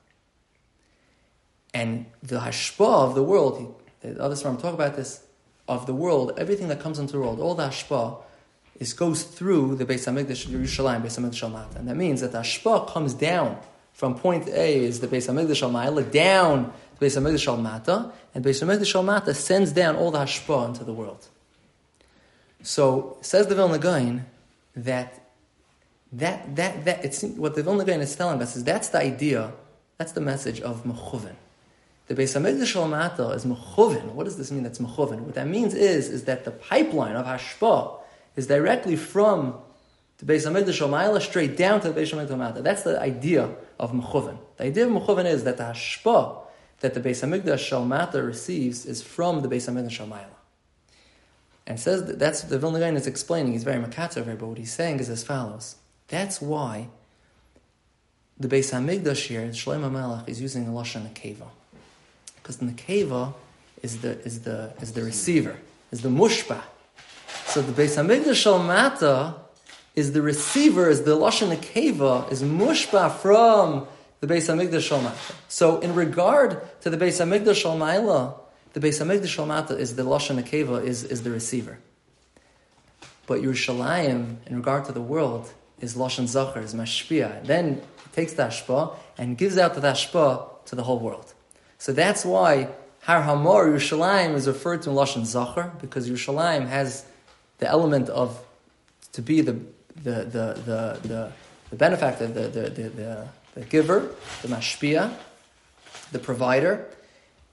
And 1.75 2.07
the 2.23 2.41
hashpa 2.41 3.09
of 3.09 3.15
the 3.15 3.23
world, 3.23 3.75
the 4.01 4.23
other 4.23 4.35
Svarim 4.35 4.61
talk 4.61 4.75
about 4.75 4.97
this, 4.97 5.23
of 5.69 5.87
the 5.87 5.95
world, 5.95 6.33
everything 6.37 6.69
that 6.69 6.81
comes 6.81 6.99
into 6.99 7.13
the 7.13 7.21
world, 7.21 7.41
all 7.41 7.55
the 7.55 7.69
hashpa, 7.69 8.19
is 8.79 8.93
goes 8.93 9.23
through 9.23 9.77
the 9.77 9.85
Beis 9.85 10.11
Hamikdash 10.11 10.47
Yerushalayim, 10.47 11.03
Beis 11.03 11.19
Hamikdash 11.19 11.51
Shalmata. 11.51 11.77
And 11.77 11.89
that 11.89 11.97
means 11.97 12.21
that 12.21 12.33
the 12.33 12.39
hashpa 12.39 12.93
comes 12.93 13.15
down 13.15 13.59
from 13.93 14.15
point 14.19 14.49
A 14.49 14.85
is 14.85 15.01
the 15.01 15.07
Beis 15.07 15.29
Hamikdash 15.29 15.63
Al 15.63 16.03
down 16.05 16.73
the 16.99 17.07
Beis 17.07 17.21
Hamikdash 17.21 17.47
Al 17.49 17.57
Mata, 17.57 18.13
and 18.35 18.45
Beis 18.45 18.63
Hamikdash 18.65 18.95
Al 18.95 19.03
Mata 19.03 19.35
sends 19.35 19.73
down 19.73 19.97
all 19.97 20.11
the 20.11 20.19
hashpa 20.19 20.69
into 20.69 20.85
the 20.85 20.93
world. 20.93 21.29
So 22.63 23.19
says 23.23 23.49
the 23.49 23.55
Vilna 23.55 23.79
Gaon 23.79 24.27
that 24.77 25.22
that 26.13 26.57
that 26.57 26.85
that 26.85 27.05
it's 27.05 27.23
what 27.23 27.55
the 27.55 27.63
Vilna 27.63 27.85
Gaon 27.85 28.01
is 28.01 28.15
telling 28.15 28.41
us 28.43 28.57
is 28.57 28.65
that's 28.65 28.89
the 28.89 28.99
idea, 28.99 29.53
that's 29.99 30.13
the 30.13 30.21
message 30.21 30.61
of 30.61 30.85
mechuvin. 30.85 31.35
The 32.09 32.15
Beis 32.15 32.39
Hamikdash 32.39 32.77
Al 32.77 33.33
is 33.33 33.45
mechuvin. 33.45 34.13
What 34.13 34.25
does 34.25 34.37
this 34.37 34.51
mean? 34.51 34.65
That's 34.65 34.79
mechuvin. 34.79 35.21
What 35.21 35.35
that 35.35 35.47
means 35.47 35.75
is 35.75 36.09
is 36.09 36.25
that 36.25 36.45
the 36.45 36.51
pipeline 36.51 37.17
of 37.17 37.27
hashpa 37.27 37.99
is 38.37 38.47
directly 38.47 38.97
from 38.97 39.55
the 40.19 40.33
Beis 40.33 40.47
Hamikdash 40.47 40.81
Shomayla 40.81 41.21
straight 41.21 41.57
down 41.57 41.81
to 41.81 41.91
the 41.91 42.01
Beis 42.01 42.13
Hamikdash 42.13 42.37
Mata. 42.37 42.63
That's 42.63 42.83
the 42.83 43.01
idea 43.01 43.55
of 43.79 43.93
Mechuvin. 43.93 44.39
The 44.57 44.65
idea 44.65 44.87
of 44.87 44.93
Mechuvin 44.93 45.25
is 45.25 45.45
that 45.45 45.57
the 45.57 45.65
hashpa 45.65 46.39
that 46.81 46.95
the 46.95 47.01
Beis 47.01 47.27
Hamikdash 47.27 47.71
Shalmata 47.71 48.25
receives 48.25 48.85
is 48.87 49.03
from 49.03 49.41
the 49.41 49.49
Beis 49.49 49.71
Hamikdash 49.71 50.07
Shomayla. 50.07 50.27
And 51.67 51.79
says 51.79 52.05
that 52.07 52.19
that's 52.19 52.43
the 52.43 52.59
Vilna 52.59 52.81
Gaon 52.81 52.97
is 52.97 53.07
explaining. 53.07 53.53
He's 53.53 53.65
very 53.65 53.83
makatzer 53.83 54.25
but 54.27 54.47
what 54.47 54.59
he's 54.59 54.73
saying 54.73 55.01
is 55.01 55.09
as 55.09 55.25
follows. 55.25 55.77
That's 56.13 56.43
why 56.43 56.89
the 58.39 58.47
Beis 58.47 58.71
Hamikdash 58.71 59.29
here, 59.29 59.41
Shlomo 59.49 59.91
Melech, 59.91 60.29
is 60.29 60.43
using 60.43 60.69
a 60.69 60.71
lashon 60.71 61.09
nekeva, 61.11 61.47
because 62.37 62.59
the 62.59 62.67
nekeva 62.67 63.33
is 63.83 64.03
the 64.03 64.21
is 64.21 64.43
the 64.43 64.75
is 64.83 64.93
the 64.93 65.03
receiver, 65.03 65.57
is 65.91 66.03
the 66.03 66.11
mushpa. 66.11 66.61
So 67.47 67.63
the 67.63 67.73
Beis 67.73 67.97
Hamikdash 67.97 68.45
Shalmata 68.45 69.37
is 69.95 70.13
the 70.13 70.21
receiver, 70.21 70.91
is 70.91 71.05
the 71.05 71.17
Lashon 71.17 71.57
Akeva, 71.57 72.31
is 72.31 72.43
mushba 72.43 73.11
from 73.11 73.87
the 74.21 74.27
Beis 74.27 74.55
Hamikdash 74.55 74.91
Shalmata. 74.91 75.35
So 75.49 75.81
in 75.81 75.95
regard 75.95 76.61
to 76.83 76.91
the 76.91 76.99
Beis 76.99 77.25
Hamikdash 77.25 77.65
Shalmaila, 77.65 78.35
the 78.75 78.81
Beis 78.81 79.03
Hamikdash 79.03 79.35
Shalmata 79.35 79.79
is 79.79 79.97
the 79.97 80.03
Lashon 80.03 80.43
Akeva, 80.43 80.85
is, 80.85 81.05
is 81.05 81.23
the 81.23 81.31
receiver. 81.31 81.79
But 83.27 83.41
Yerushalayim, 83.41 84.47
in 84.47 84.57
regard 84.57 84.85
to 84.87 84.93
the 84.93 85.01
world, 85.01 85.51
is 85.83 85.95
Lashon 85.95 86.27
Zachar, 86.27 86.61
is 86.61 86.75
Mashpia. 86.75 87.45
Then 87.45 87.83
he 88.05 88.11
takes 88.13 88.33
the 88.33 88.45
Ashpa 88.45 88.95
and 89.19 89.37
gives 89.37 89.59
out 89.59 89.75
the 89.75 89.81
Ashpa 89.83 90.65
to 90.67 90.75
the 90.75 90.85
whole 90.85 90.99
world. 90.99 91.35
So 91.77 91.93
that's 91.93 92.25
why 92.25 92.69
Har 93.03 93.23
Hamor, 93.23 93.67
Yerushalayim, 93.67 94.35
is 94.35 94.47
referred 94.47 94.83
to 94.83 94.91
in 94.91 94.97
Lashon 94.97 95.27
Zachar, 95.27 95.73
because 95.81 96.09
Yerushalayim 96.09 96.69
has 96.69 97.05
the 97.59 97.69
element 97.69 98.09
of 98.09 98.43
to 99.13 99.21
be 99.21 99.43
the 99.43 99.59
the, 99.97 100.25
the, 100.25 100.61
the, 100.65 101.09
the, 101.09 101.33
the 101.71 101.77
benefactor, 101.77 102.27
the, 102.27 102.49
the, 102.49 102.71
the, 102.71 102.89
the, 102.89 103.29
the 103.55 103.61
giver, 103.67 104.11
the 104.41 104.49
mashpia, 104.49 105.13
the 106.13 106.19
provider, 106.19 106.87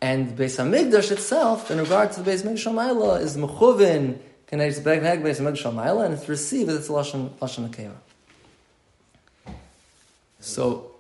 and 0.02 0.38
Beis 0.38 0.58
Hamikdash 0.58 1.12
itself, 1.12 1.70
in 1.70 1.78
regard 1.80 2.14
to 2.14 2.22
the 2.22 2.32
Beis 2.32 2.44
Hamikdash 2.44 2.72
Shamayla, 2.72 3.22
is 3.22 3.36
mechuvin 3.36 4.20
connected 4.48 4.84
to 4.84 4.90
Beis 4.90 5.02
Hamikdash 5.02 5.64
Shamayla, 5.64 6.06
and 6.06 6.14
it's 6.14 6.30
received 6.30 6.70
as 6.70 6.78
its 6.78 6.88
lashon 6.88 7.30
lashon. 7.32 7.92
So. 10.40 10.96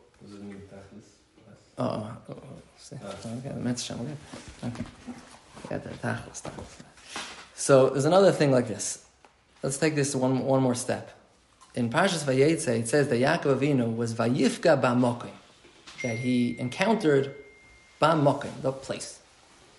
Oh, 1.78 1.84
oh, 1.84 2.17
oh, 2.30 2.34
oh 2.34 3.08
okay, 3.36 3.49
okay. 4.65 4.84
Yeah, 5.71 6.17
so 7.56 7.89
there's 7.89 8.06
another 8.06 8.32
thing 8.32 8.52
like 8.52 8.67
this. 8.67 9.06
Let's 9.63 9.78
take 9.78 9.95
this 9.95 10.15
one, 10.15 10.39
one 10.39 10.62
more 10.62 10.75
step 10.75 11.19
in 11.75 11.89
Parshas 11.89 12.23
Vayetze, 12.23 12.80
it 12.80 12.88
says 12.88 13.08
that 13.10 13.19
Yaakov 13.19 13.60
Avinu 13.60 13.95
was 13.95 14.13
Vayifka 14.13 14.82
Ba'mokim, 14.82 15.32
that 16.02 16.17
he 16.17 16.60
encountered 16.60 17.36
Ba'mokim, 18.02 18.62
the 18.62 18.71
place. 18.71 19.19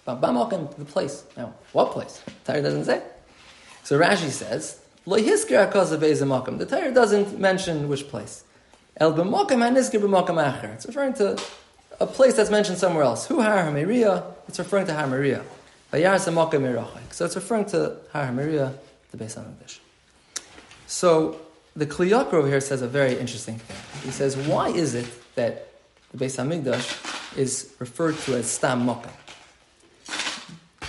Ba'mokim, 0.06 0.76
the 0.76 0.84
place. 0.84 1.24
Now, 1.36 1.54
what 1.72 1.92
place? 1.92 2.22
Tari 2.44 2.62
doesn't 2.62 2.84
say. 2.84 3.02
So 3.84 3.98
Rashi 3.98 4.30
says 4.30 4.80
Lo 5.06 5.18
hiskir 5.18 5.70
hakaza 5.70 5.98
be'ezemakim. 5.98 6.58
The 6.58 6.66
Torah 6.66 6.92
doesn't 6.92 7.38
mention 7.38 7.88
which 7.88 8.08
place. 8.08 8.44
El 9.00 9.14
b'makim 9.14 9.60
haniskir 9.66 9.98
b'makim 9.98 10.36
acher. 10.36 10.74
It's 10.74 10.86
referring 10.86 11.14
to 11.14 11.42
a 11.98 12.06
place 12.06 12.34
that's 12.34 12.50
mentioned 12.50 12.76
somewhere 12.76 13.02
else. 13.02 13.26
Hu 13.26 13.40
har 13.40 13.64
hamiria. 13.64 14.24
It's 14.46 14.58
referring 14.58 14.86
to 14.88 14.94
har 14.94 15.06
hamiria. 15.06 15.42
Vayar 15.90 16.16
semakim 16.16 16.60
mirachik. 16.60 17.10
So 17.10 17.24
it's 17.24 17.34
referring 17.34 17.64
to 17.66 17.96
har 18.12 18.26
hamiria, 18.26 18.74
the 19.10 19.16
Beis 19.16 19.36
Hamikdash. 19.36 19.78
So 20.86 21.40
the 21.74 21.86
Kli 21.86 22.10
Yakar 22.10 22.34
over 22.34 22.48
here 22.48 22.60
says 22.60 22.82
a 22.82 22.88
very 22.88 23.18
interesting 23.18 23.58
thing. 23.58 24.02
He 24.04 24.10
says, 24.10 24.36
why 24.36 24.68
is 24.68 24.94
it 24.94 25.08
that 25.34 25.68
the 26.12 26.18
Beis 26.24 26.36
Hamikdash 26.36 27.38
is 27.38 27.72
referred 27.78 28.18
to 28.18 28.36
as 28.36 28.50
stam 28.50 28.86
makim? 28.86 29.12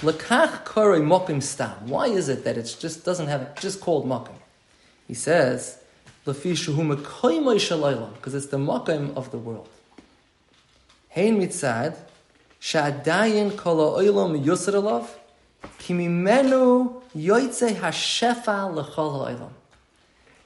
Lekach 0.02 0.66
kore 0.66 0.98
mokim 1.00 1.42
stam. 1.42 1.88
Why 1.88 2.08
is 2.08 2.28
it 2.28 2.44
that 2.44 2.58
it 2.58 2.76
just 2.80 3.06
doesn't 3.06 3.28
have 3.28 3.42
it 3.42 3.56
just 3.58 3.80
called 3.80 4.06
mokim? 4.06 4.36
He 5.08 5.14
says, 5.14 5.78
because 6.24 6.46
it's 8.36 8.48
the 8.48 8.58
mokim 8.58 9.16
of 9.16 9.32
the 9.32 9.38
world. 9.38 9.70
Hein 11.10 11.40
mitzad, 11.40 11.98
sha'adayin 12.60 13.58
kol 13.58 13.98
ha'olam 13.98 14.44
yusr 14.44 14.74
alav, 14.74 15.08
ki 15.80 15.94
mimenu 15.94 17.02
yoytze 17.16 17.76
hashefa 17.76 18.74
l'chol 18.74 19.26
ha'olam. 19.26 19.52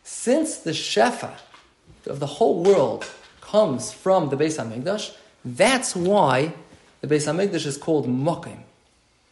Since 0.04 0.58
the 0.58 0.72
shefa 0.72 1.34
of 2.06 2.20
the 2.20 2.28
whole 2.28 2.64
world 2.64 3.06
comes 3.42 3.92
from 3.92 4.30
the 4.30 4.38
Beis 4.38 4.58
Hamikdash, 4.58 5.16
that's 5.44 5.96
why 5.96 6.54
the 7.02 7.08
Beis 7.08 7.28
Hamikdash 7.28 7.66
is 7.66 7.78
called 7.78 8.08
mokim. 8.08 8.60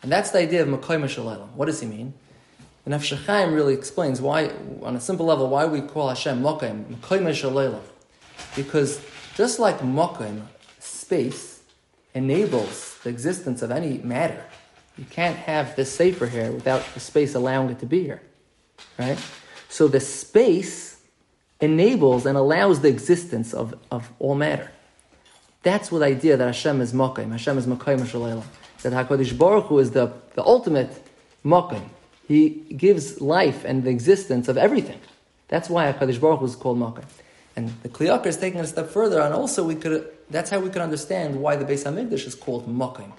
And 0.02 0.12
that's 0.12 0.32
the 0.32 0.40
idea 0.40 0.62
of 0.64 0.68
Makoyim 0.68 1.08
Shalom. 1.08 1.56
What 1.56 1.68
does 1.68 1.80
he 1.80 1.88
mean? 1.88 2.14
The 2.86 2.91
Nefesh 2.91 3.54
really 3.56 3.74
explains 3.74 4.19
why, 4.19 4.52
on 4.82 4.96
a 4.96 5.00
simple 5.00 5.26
level, 5.26 5.50
why 5.50 5.65
we 5.65 5.82
call 5.82 6.10
Hashem 6.10 6.41
Makoyim, 6.41 6.84
Makoyim 6.96 7.34
Shalom. 7.34 7.82
Because 8.56 9.02
just 9.36 9.58
like 9.58 9.80
Makoyim, 9.80 10.41
space 10.80 11.62
enables 12.13 12.98
the 13.04 13.10
existence 13.10 13.62
of 13.62 13.72
any 13.72 14.00
matter. 14.00 14.43
You 14.98 15.06
can't 15.06 15.38
have 15.38 15.76
this 15.76 15.93
safer 15.93 16.28
here 16.28 16.52
without 16.52 16.84
the 16.93 17.00
space 17.00 17.36
allowing 17.36 17.69
it 17.69 17.80
to 17.80 17.86
be 17.86 18.04
here. 18.04 18.22
Right? 19.00 19.17
So 19.69 19.88
the 19.88 20.02
space 20.02 21.00
enables 21.62 22.26
and 22.26 22.38
allows 22.38 22.82
the 22.82 22.89
existence 22.89 23.54
of, 23.54 23.74
of 23.91 24.12
all 24.19 24.36
matter. 24.36 24.69
That's 25.63 25.89
what 25.89 26.00
the 26.00 26.06
idea 26.06 26.36
that 26.36 26.46
Hashem 26.46 26.82
is 26.82 26.91
Makoyim. 26.91 27.32
Hashem 27.32 27.58
is 27.58 27.65
Makoyim 27.65 28.06
Shalom 28.06 28.43
that 28.82 28.91
HaKadosh 28.91 29.38
Baruch 29.38 29.67
Hu 29.67 29.80
is 29.80 29.91
the, 29.91 30.13
the 30.34 30.43
ultimate 30.43 30.91
Makim. 31.46 31.84
He 32.34 32.50
gives 32.50 33.22
life 33.22 33.63
and 33.63 33.84
the 33.84 33.91
existence 33.91 34.48
of 34.48 34.58
everything. 34.58 35.00
That's 35.50 35.69
why 35.69 35.93
HaKadosh 35.93 36.19
Baruch 36.19 36.39
Hu 36.39 36.46
is 36.46 36.56
called 36.56 36.80
Makim. 36.80 37.06
And 37.56 37.69
the 37.84 37.89
Kli 37.89 38.08
Yakar 38.08 38.26
is 38.26 38.38
taking 38.38 38.60
it 38.60 38.63
a 38.63 38.67
step 38.67 38.89
further, 38.89 39.22
and 39.22 39.36
also 39.36 39.63
we 39.63 39.76
could, 39.76 40.10
that's 40.32 40.50
how 40.50 40.60
we 40.60 40.69
could 40.69 40.82
understand 40.82 41.39
why 41.39 41.56
the 41.56 41.63
Beis 41.63 41.84
HaMikdash 41.86 42.26
is 42.26 42.34
called 42.34 42.67
Makim. 42.67 43.12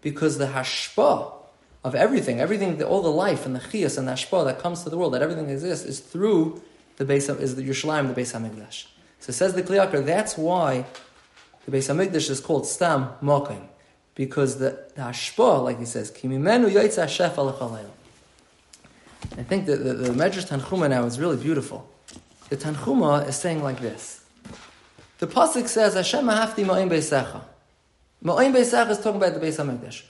Because 0.00 0.38
the 0.38 0.46
hashpa 0.46 1.34
of 1.84 1.94
everything, 1.94 2.40
everything, 2.40 2.82
all 2.82 3.02
the 3.02 3.10
life 3.10 3.44
and 3.44 3.54
the 3.54 3.60
chiyas 3.60 3.98
and 3.98 4.08
the 4.08 4.12
hashpa 4.12 4.46
that 4.46 4.58
comes 4.58 4.82
to 4.84 4.88
the 4.88 4.96
world, 4.96 5.12
that 5.12 5.20
everything 5.20 5.50
exists, 5.50 5.84
is 5.84 6.00
through 6.00 6.62
the 6.96 7.04
Beis 7.04 7.28
is 7.38 7.56
the 7.56 7.62
Yerushalayim, 7.62 8.14
the 8.14 8.18
Beis 8.18 8.32
HaMikdash. 8.34 8.86
So 9.20 9.34
says 9.34 9.52
the 9.52 9.62
Kli 9.62 9.86
Yakar, 9.86 10.02
that's 10.06 10.38
why 10.38 10.86
the 11.66 11.72
Beis 11.76 11.94
HaMikdash 11.94 12.30
is 12.30 12.40
called 12.40 12.66
Stam 12.66 13.10
Makim 13.22 13.68
because 14.14 14.58
the, 14.58 14.82
the 14.94 15.02
hashpa, 15.02 15.62
like 15.62 15.78
he 15.78 15.84
says, 15.84 16.10
kimimenu 16.10 16.70
yaitza 16.70 17.04
shefa 17.04 17.36
I 19.38 19.42
think 19.42 19.66
that 19.66 19.76
the, 19.82 19.94
the, 19.94 20.08
Medrash 20.10 20.48
Tanchuma 20.48 20.88
now 20.88 21.04
is 21.04 21.18
really 21.18 21.36
beautiful. 21.36 21.88
The 22.48 22.56
Tanchuma 22.56 23.28
is 23.28 23.36
saying 23.36 23.62
like 23.62 23.80
this. 23.80 24.24
The 25.18 25.26
pasuk 25.26 25.68
says, 25.68 25.94
"Hashem 25.94 26.26
hafti 26.26 26.64
ma'im 26.64 26.88
beisecha." 26.90 27.42
Ma'im 28.24 28.54
beisecha 28.54 28.90
is 28.90 28.98
talking 28.98 29.16
about 29.16 29.34
the 29.34 29.40
Beis 29.40 29.56
Hamikdash. 29.56 30.02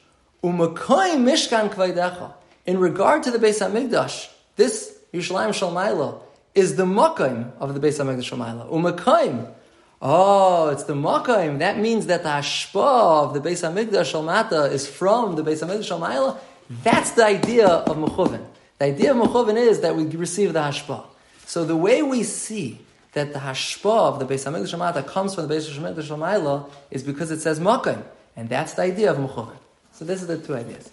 Umakoim 0.42 1.24
mishkan 1.24 1.72
kvaydecha. 1.72 2.34
In 2.66 2.78
regard 2.78 3.22
to 3.22 3.30
the 3.30 3.38
Beis 3.38 3.60
Hamikdash, 3.60 4.28
this 4.56 4.98
Yerushalayim 5.12 5.50
Shalmaila 5.50 6.20
is 6.54 6.76
the 6.76 6.84
makim 6.84 7.52
of 7.58 7.74
the 7.74 7.80
Beis 7.80 7.98
Hamikdash 7.98 8.30
Shalmaila. 8.30 8.70
Umakoim 8.70 9.52
Oh, 10.00 10.68
it's 10.68 10.84
the 10.84 10.94
Makayim. 10.94 11.60
That 11.60 11.78
means 11.78 12.06
that 12.06 12.22
the 12.22 12.28
Hashpa 12.28 13.24
of 13.24 13.34
the 13.34 13.40
Beis 13.40 13.66
HaMikdash 13.66 14.12
Shalmata 14.12 14.70
is 14.70 14.86
from 14.86 15.36
the 15.36 15.42
Beis 15.42 15.66
HaMikdash 15.66 15.98
Shalmaila. 15.98 16.38
That's 16.82 17.12
the 17.12 17.24
idea 17.24 17.66
of 17.66 17.96
Mechuvin. 17.96 18.44
The 18.78 18.86
idea 18.86 19.12
of 19.12 19.16
Mechuvin 19.16 19.56
is 19.56 19.80
that 19.80 19.96
we 19.96 20.04
receive 20.04 20.52
the 20.52 20.60
Hashpa. 20.60 21.04
So 21.46 21.64
the 21.64 21.76
way 21.76 22.02
we 22.02 22.22
see 22.22 22.80
that 23.12 23.32
the 23.32 23.38
Hashpa 23.38 24.12
of 24.12 24.18
the 24.18 24.26
Beis 24.26 24.44
HaMikdash 24.44 24.74
Shalmata 24.74 25.06
comes 25.06 25.34
from 25.34 25.48
the 25.48 25.54
Beis 25.54 25.70
HaMikdash 25.70 26.08
Shalmaila 26.08 26.70
is 26.90 27.02
because 27.02 27.30
it 27.30 27.40
says 27.40 27.58
Makayim. 27.58 28.02
And 28.36 28.50
that's 28.50 28.74
the 28.74 28.82
idea 28.82 29.10
of 29.10 29.16
Mechuvin. 29.16 29.56
So 29.92 30.04
this 30.04 30.20
is 30.20 30.28
the 30.28 30.36
two 30.36 30.54
ideas. 30.54 30.90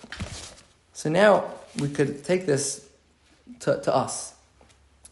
So 0.94 1.10
now 1.10 1.52
we 1.80 1.90
could 1.90 2.24
take 2.24 2.46
this 2.46 2.88
to, 3.62 3.82
to 3.82 3.94
us. 3.94 4.34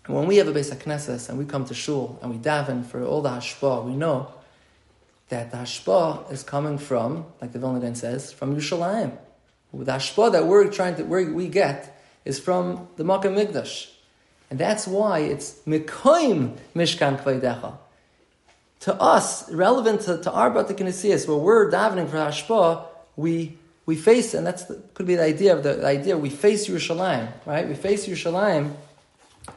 And 0.05 0.15
when 0.15 0.27
we 0.27 0.37
have 0.37 0.47
a 0.47 0.53
Beis 0.53 0.73
HaKnesses 0.73 1.27
and 1.27 1.37
we 1.37 1.43
come 1.43 1.65
to 1.65 1.73
Shul 1.73 2.17
and 2.21 2.31
we 2.31 2.37
daven 2.37 2.85
for 2.85 3.03
all 3.03 3.21
the 3.21 3.29
hashpa, 3.29 3.83
we 3.83 3.95
know 3.95 4.31
that 5.27 5.51
the 5.51 5.57
hashpa 5.57 6.31
is 6.31 6.43
coming 6.43 6.77
from, 6.77 7.25
like 7.41 7.51
the 7.51 7.59
Vilna 7.59 7.81
Gaon 7.81 7.95
says, 7.95 8.31
from 8.31 8.55
Yerushalayim. 8.55 9.17
The 9.73 9.91
hashpa 9.91 10.31
that 10.31 10.45
we're 10.45 10.69
trying 10.69 10.95
to, 10.95 11.03
we 11.03 11.49
get 11.49 11.90
is 12.25 12.39
from 12.39 12.87
the 12.97 13.03
Makkah 13.03 13.29
Mikdash. 13.29 13.89
And 14.49 14.59
that's 14.59 14.87
why 14.87 15.19
it's 15.19 15.59
Mikoim 15.65 16.57
Mishkan 16.75 17.21
Kvaydecha. 17.21 17.77
To 18.81 18.95
us, 18.95 19.49
relevant 19.51 20.01
to, 20.01 20.17
to 20.17 20.31
our 20.31 20.49
Bata 20.49 20.73
Kinesias, 20.73 21.27
where 21.27 21.37
we're 21.37 21.71
davening 21.71 22.09
for 22.09 22.17
hashpa, 22.17 22.85
we 23.15 23.57
we 23.85 23.95
face, 23.95 24.33
and 24.33 24.45
that's 24.45 24.65
the, 24.65 24.75
could 24.93 25.07
be 25.07 25.15
the 25.15 25.23
idea 25.23 25.55
of 25.55 25.63
the, 25.63 25.73
the 25.73 25.85
idea, 25.85 26.17
we 26.17 26.29
face 26.29 26.67
Yerushalayim, 26.67 27.29
right? 27.45 27.67
We 27.67 27.73
face 27.75 28.07
Yerushalayim 28.07 28.73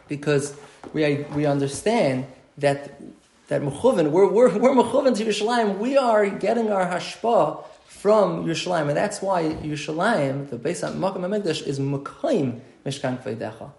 because 0.08 0.56
we, 0.92 1.18
we 1.34 1.46
understand 1.46 2.26
that 2.58 3.00
that 3.48 3.60
mechuvin, 3.60 4.10
we're, 4.10 4.30
we're, 4.30 4.56
we're 4.58 4.70
mechuvin 4.70 5.16
to 5.18 5.24
Yerushalayim, 5.24 5.78
we 5.78 5.98
are 5.98 6.28
getting 6.28 6.72
our 6.72 6.86
hashpa 6.86 7.62
from 8.04 8.44
Yerushalayim, 8.44 8.88
and 8.88 8.98
that's 8.98 9.22
why 9.22 9.44
Yerushalayim, 9.44 10.50
the 10.50 10.58
base 10.58 10.82
on 10.82 10.92
Makam 10.96 11.20
HaMikdash, 11.20 11.66
is 11.66 11.80
Mekayim 11.80 12.60
Mishkan 12.84 13.16
Kveidecha. 13.22 13.72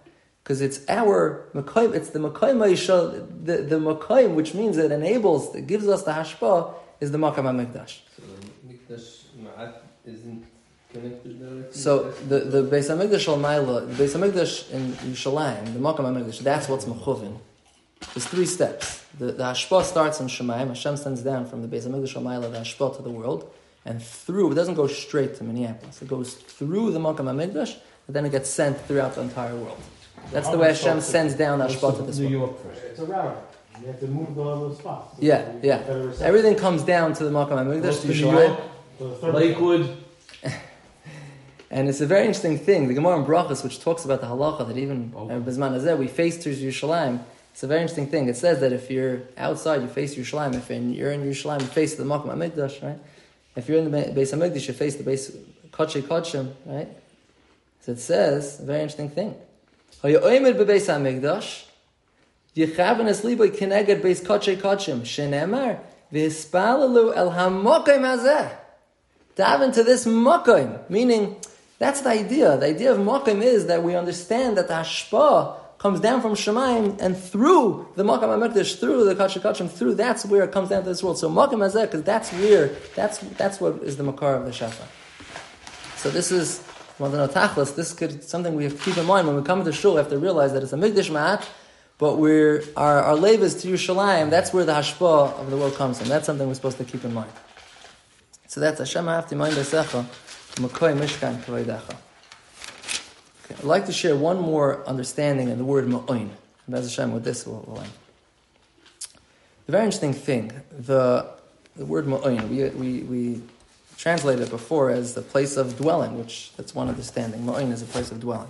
Because 0.43 0.61
it's 0.61 0.79
our 0.89 1.47
Mekayim, 1.53 1.93
it's 1.93 2.09
the 2.09 2.17
Mekayim 2.17 3.45
the, 3.45 3.57
the 3.57 3.75
Mekayim, 3.75 4.33
which 4.33 4.55
means 4.55 4.77
it 4.77 4.91
enables, 4.91 5.53
it 5.53 5.67
gives 5.67 5.88
us 5.88 6.01
the 6.01 6.11
hashpa, 6.11 6.73
is 6.99 7.11
the 7.11 7.19
Makam 7.19 7.43
HaMikdash. 7.43 7.99
So 8.15 8.23
Mikdash 8.67 9.25
Ma'at 9.43 9.75
isn't 10.07 10.43
so 11.69 12.09
the 12.27 12.39
the 12.39 12.63
Beis 12.63 12.89
Hamikdash 12.89 13.25
Shalmaila, 13.27 13.95
the 13.95 14.03
Beis 14.03 14.15
Hamikdash 14.17 14.71
in 14.71 14.93
Yerushalayim, 14.93 15.73
the 15.73 15.79
Makam 15.79 15.99
Hamikdash, 15.99 16.39
that's 16.39 16.67
what's 16.67 16.85
mechuvin. 16.85 17.38
There's 18.15 18.25
three 18.25 18.47
steps. 18.47 19.05
The, 19.19 19.33
the 19.33 19.43
Hashpa 19.43 19.83
starts 19.83 20.19
in 20.19 20.25
Shemayim. 20.25 20.69
Hashem 20.69 20.97
sends 20.97 21.21
down 21.21 21.45
from 21.45 21.61
the 21.61 21.67
Beis 21.67 21.88
Hamikdash 21.88 22.15
Shalmaila 22.15 22.51
the 22.51 22.57
Hashpa 22.57 22.97
to 22.97 23.03
the 23.03 23.11
world, 23.11 23.51
and 23.85 24.01
through 24.01 24.51
it 24.51 24.55
doesn't 24.55 24.73
go 24.75 24.87
straight 24.87 25.35
to 25.35 25.43
Minneapolis. 25.43 26.01
It 26.01 26.07
goes 26.07 26.33
through 26.33 26.91
the 26.91 26.99
Makam 26.99 27.25
Hamikdash, 27.25 27.77
but 28.05 28.13
then 28.13 28.25
it 28.25 28.31
gets 28.31 28.49
sent 28.49 28.79
throughout 28.81 29.15
the 29.15 29.21
entire 29.21 29.55
world. 29.55 29.77
That's 30.31 30.49
the 30.49 30.57
way 30.57 30.67
Hashem 30.69 31.01
sends 31.01 31.35
down 31.35 31.59
Hashpa 31.59 31.95
to 31.97 32.03
this 32.03 32.17
New. 32.17 32.27
York 32.29 32.61
first. 32.63 32.81
It's 32.83 32.99
a 32.99 33.05
route. 33.05 33.51
You 33.81 33.87
have 33.87 33.99
to 33.99 34.07
move 34.07 34.33
to 34.35 34.41
all 34.41 34.59
those 34.69 34.77
spots. 34.79 35.15
Yeah, 35.19 35.51
yeah. 35.61 35.81
Everything 36.21 36.55
comes 36.55 36.83
down 36.83 37.13
to 37.13 37.23
the 37.25 37.29
Makam 37.31 37.49
Hamikdash 37.51 37.81
to 37.81 37.81
Goes 37.81 38.01
to 38.01 38.07
New 38.07 38.31
York, 38.31 38.59
So 38.97 39.09
the 39.21 39.31
Lakewood. 39.33 39.97
And 41.71 41.89
it's 41.89 41.99
a 41.99 42.05
very 42.05 42.21
interesting 42.21 42.57
thing. 42.57 42.87
The 42.87 42.93
Gemara 42.93 43.19
in 43.19 43.25
Brachas, 43.25 43.63
which 43.63 43.79
talks 43.81 44.05
about 44.05 44.21
the 44.21 44.27
halacha 44.27 44.67
that 44.67 44.77
even 44.77 45.11
Oh. 45.15 45.27
uh, 45.27 45.39
Bisman 45.39 45.75
Hazeh, 45.75 45.97
we 45.97 46.07
face 46.07 46.41
towards 46.41 46.59
Yerushalayim. 46.61 47.19
It's 47.51 47.63
a 47.63 47.67
very 47.67 47.81
interesting 47.81 48.07
thing. 48.07 48.29
It 48.29 48.37
says 48.37 48.59
that 48.61 48.71
if 48.71 48.91
you're 48.91 49.23
outside, 49.37 49.81
you 49.81 49.87
face 49.87 50.15
Yerushalayim. 50.15 50.55
If 50.55 50.69
you're 50.69 51.11
in 51.11 51.23
Yerushalayim, 51.23 51.61
you 51.61 51.67
face 51.67 51.95
the 51.95 52.03
Makam 52.03 52.27
Hamikdash, 52.27 52.81
right? 52.83 52.99
If 53.55 53.69
you're 53.69 53.79
in 53.79 53.89
the 53.89 53.97
Beis 53.97 54.33
Hamikdash, 54.33 54.67
you 54.67 54.73
face 54.73 54.95
the 54.95 55.03
Beis 55.03 55.35
Kodshe 55.71 56.01
Kodshim, 56.01 56.53
right? 56.65 56.89
So 57.81 57.93
it 57.93 57.99
says 57.99 58.59
a 58.59 58.63
very 58.63 58.81
interesting 58.81 59.09
thing. 59.09 59.35
Hayoymed 60.03 60.55
beBeis 60.55 60.87
Hamikdash, 60.87 61.65
Yechaven 62.55 63.07
es 63.07 63.21
liboy 63.21 63.55
keneged 63.55 64.01
Beis 64.01 64.21
Kodshe 64.25 64.57
Kodshim, 64.57 65.01
shenemar 65.01 65.79
v'hispalalu 66.11 67.15
el 67.15 67.31
hamokim 67.31 68.01
hazeh. 68.01 68.51
Daven 69.37 69.73
to 69.73 69.83
this 69.83 70.05
mokim, 70.05 70.89
meaning 70.89 71.35
that's 71.79 72.01
the 72.01 72.09
idea. 72.09 72.57
The 72.57 72.67
idea 72.67 72.91
of 72.91 72.97
mokim 72.97 73.41
is 73.41 73.67
that 73.67 73.83
we 73.83 73.95
understand 73.95 74.57
that 74.57 74.67
the 74.67 74.75
hashpa 74.75 75.57
comes 75.85 75.99
down 75.99 76.19
from 76.19 76.31
Shemaim 76.31 76.99
and 76.99 77.15
through 77.15 77.87
the 77.93 78.01
Makam 78.01 78.21
HaMekdash, 78.21 78.79
through 78.79 79.03
the 79.03 79.13
Kachim 79.13 79.39
Kachim, 79.39 79.69
through 79.69 79.93
that's 79.93 80.25
where 80.25 80.43
it 80.43 80.51
comes 80.51 80.69
down 80.69 80.81
to 80.81 80.89
this 80.89 81.03
world. 81.03 81.19
So 81.19 81.29
Makam 81.29 81.59
Hazeh, 81.59 81.83
because 81.83 82.01
that's 82.01 82.31
where, 82.31 82.69
that's, 82.95 83.19
that's 83.19 83.61
what 83.61 83.83
is 83.83 83.95
the 83.95 84.01
Makar 84.01 84.33
of 84.33 84.45
the 84.45 84.51
Shafa. 84.51 84.87
So 85.95 86.09
this 86.09 86.31
is 86.31 86.67
know 86.99 87.27
tachlis. 87.27 87.75
This 87.75 87.93
could 87.93 88.23
something 88.23 88.55
we 88.55 88.63
have 88.63 88.75
to 88.75 88.83
keep 88.83 88.97
in 88.97 89.05
mind 89.05 89.27
when 89.27 89.35
we 89.35 89.43
come 89.43 89.63
to 89.63 89.71
shul. 89.71 89.93
We 89.93 89.97
have 89.99 90.09
to 90.09 90.17
realize 90.17 90.53
that 90.53 90.63
it's 90.63 90.73
a 90.73 90.75
migdash 90.75 91.11
ma'at, 91.11 91.47
but 91.99 92.17
we're 92.17 92.63
our 92.75 93.03
our 93.03 93.15
lave 93.15 93.43
is 93.43 93.61
to 93.61 93.67
Yerushalayim. 93.67 94.31
That's 94.31 94.51
where 94.53 94.65
the 94.65 94.73
hashpah 94.73 95.39
of 95.39 95.51
the 95.51 95.57
world 95.57 95.75
comes 95.75 95.99
from. 95.99 96.07
That's 96.07 96.25
something 96.25 96.47
we're 96.47 96.55
supposed 96.55 96.77
to 96.77 96.83
keep 96.83 97.05
in 97.05 97.13
mind. 97.13 97.31
So 98.47 98.59
that's 98.59 98.79
Hashem 98.79 99.05
hafti 99.05 99.37
mind 99.37 99.53
besecha, 99.53 100.03
makoy 100.55 100.97
mishkan 100.97 101.43
kavaydecha. 101.43 101.95
Okay, 103.45 103.55
I'd 103.60 103.63
like 103.63 103.86
to 103.86 103.93
share 103.93 104.15
one 104.15 104.39
more 104.39 104.86
understanding 104.88 105.49
of 105.51 105.58
the 105.58 105.65
word 105.65 105.86
ma'oin. 105.86 106.29
Hashem, 106.69 107.13
with 107.13 107.23
this 107.23 107.45
we'll, 107.45 107.63
we'll 107.67 107.81
end. 107.81 107.91
The 109.65 109.71
very 109.71 109.86
interesting 109.86 110.13
thing, 110.13 110.51
the 110.71 111.36
the 111.75 111.86
word 111.86 112.05
ma'oin, 112.05 112.49
we, 112.49 112.69
we, 112.69 113.03
we 113.03 113.41
translated 113.97 114.47
it 114.47 114.49
before 114.49 114.91
as 114.91 115.13
the 115.13 115.21
place 115.21 115.58
of 115.58 115.77
dwelling, 115.77 116.17
which 116.17 116.51
that's 116.55 116.73
one 116.73 116.88
understanding. 116.88 117.41
Ma'oin 117.41 117.71
is 117.71 117.81
a 117.81 117.86
place 117.86 118.12
of 118.12 118.19
dwelling. 118.19 118.49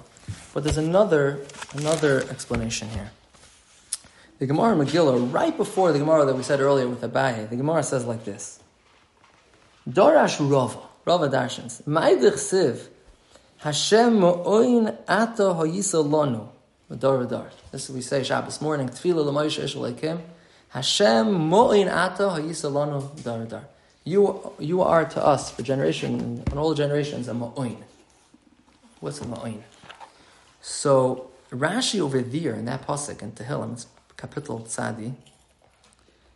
But 0.54 0.64
there's 0.64 0.78
another, 0.78 1.40
another 1.74 2.22
explanation 2.30 2.90
here. 2.90 3.12
The 4.38 4.46
Gemara 4.46 4.78
in 4.78 4.86
Megillah, 4.86 5.34
right 5.34 5.56
before 5.56 5.92
the 5.92 6.00
Gemara 6.00 6.26
that 6.26 6.36
we 6.36 6.44
said 6.44 6.60
earlier 6.60 6.88
with 6.88 7.02
Abaye, 7.02 7.50
the 7.50 7.56
Gemara 7.56 7.84
says 7.84 8.06
like 8.06 8.26
this. 8.26 8.60
Dorash 9.90 10.38
Rava, 10.40 10.80
Rava 11.06 11.30
Darshans, 11.30 11.82
Ma'idich 11.84 12.34
Siv, 12.34 12.88
Hashem 13.58 14.20
ma'oin 14.20 14.96
ata 15.08 15.44
hayisa 15.44 16.04
lonu, 16.04 16.48
Vadar 16.90 17.26
Vadar. 17.26 17.50
This 17.72 17.84
is 17.84 17.90
what 17.90 17.96
we 17.96 18.02
say 18.02 18.24
Shabbos 18.24 18.62
morning, 18.62 18.90
Tefillah 18.90 19.26
l'moishe 19.26 19.64
ish 19.64 19.76
Elokim, 19.76 20.22
Hashem 20.70 21.34
mo'in 21.34 21.88
ata 21.88 22.24
hayisalanu 22.24 23.24
dar 23.24 23.46
dar. 23.46 23.64
You, 24.04 24.52
you 24.60 24.82
are 24.82 25.06
to 25.06 25.26
us, 25.26 25.50
for 25.52 25.64
generation, 25.64 26.44
and 26.46 26.60
all 26.60 26.74
generations, 26.74 27.28
a 27.28 27.32
ma'oin. 27.32 27.78
What's 29.00 29.22
a 29.22 29.26
ma'oin? 29.26 29.62
So, 30.62 31.32
Rashi 31.52 32.00
over 32.00 32.22
there 32.22 32.54
in 32.54 32.66
that 32.66 32.86
pasuk 32.86 33.22
in 33.22 33.32
Tehillim, 33.32 33.74
it's 33.74 33.88
capital 34.18 34.60
Tzadi, 34.60 35.14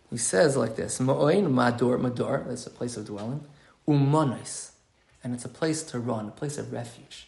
he 0.09 0.17
says 0.17 0.57
like 0.57 0.75
this, 0.75 0.99
Ma'oin 0.99 1.51
mador, 1.51 1.99
mador, 1.99 2.47
that's 2.47 2.65
a 2.65 2.71
place 2.71 2.97
of 2.97 3.05
dwelling, 3.05 3.43
umonis, 3.87 4.71
and 5.23 5.33
it's 5.33 5.45
a 5.45 5.49
place 5.49 5.83
to 5.83 5.99
run, 5.99 6.27
a 6.27 6.31
place 6.31 6.57
of 6.57 6.71
refuge. 6.71 7.27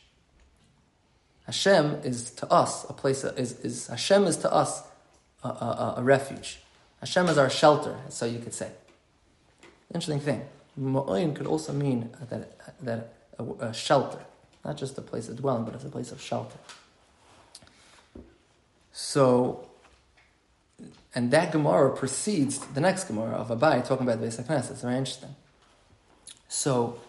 Hashem 1.46 2.02
is 2.04 2.32
to 2.32 2.52
us 2.52 2.90
a 2.90 2.94
place, 2.94 3.24
is, 3.24 3.60
is 3.60 3.88
Hashem 3.88 4.26
is 4.26 4.38
to 4.38 4.54
us 4.54 4.84
a, 5.44 5.48
a, 5.48 5.96
a 5.98 6.04
refuge. 6.04 6.60
Hashem 7.00 7.28
is 7.28 7.38
our 7.38 7.50
shelter, 7.50 7.98
so 8.10 8.26
you 8.26 8.40
could 8.40 8.54
say. 8.54 8.72
Interesting 9.94 10.20
thing. 10.20 10.46
Ma'oin 10.80 11.36
could 11.36 11.48
also 11.48 11.74
mean 11.74 12.10
that, 12.30 12.80
that 12.82 13.14
a, 13.38 13.44
a, 13.68 13.74
shelter, 13.74 14.20
not 14.64 14.78
just 14.78 14.98
a 14.98 15.02
place 15.02 15.28
of 15.28 15.38
dwelling, 15.38 15.66
but 15.66 15.74
it's 15.74 15.84
a 15.84 15.90
place 15.90 16.12
of 16.12 16.22
shelter. 16.22 16.58
So, 18.94 19.68
and 21.14 21.32
that 21.32 21.52
Gemara 21.52 21.96
precedes 21.96 22.60
the 22.60 22.80
next 22.80 23.06
Gemara 23.06 23.36
of 23.36 23.50
Abai 23.50 23.86
talking 23.86 24.08
about 24.08 24.22
the 24.22 24.28
Beis 24.28 24.42
HaKnesset. 24.42 24.72
It's 24.72 24.82
very 24.82 24.98
interesting. 24.98 25.36
So, 26.48 27.00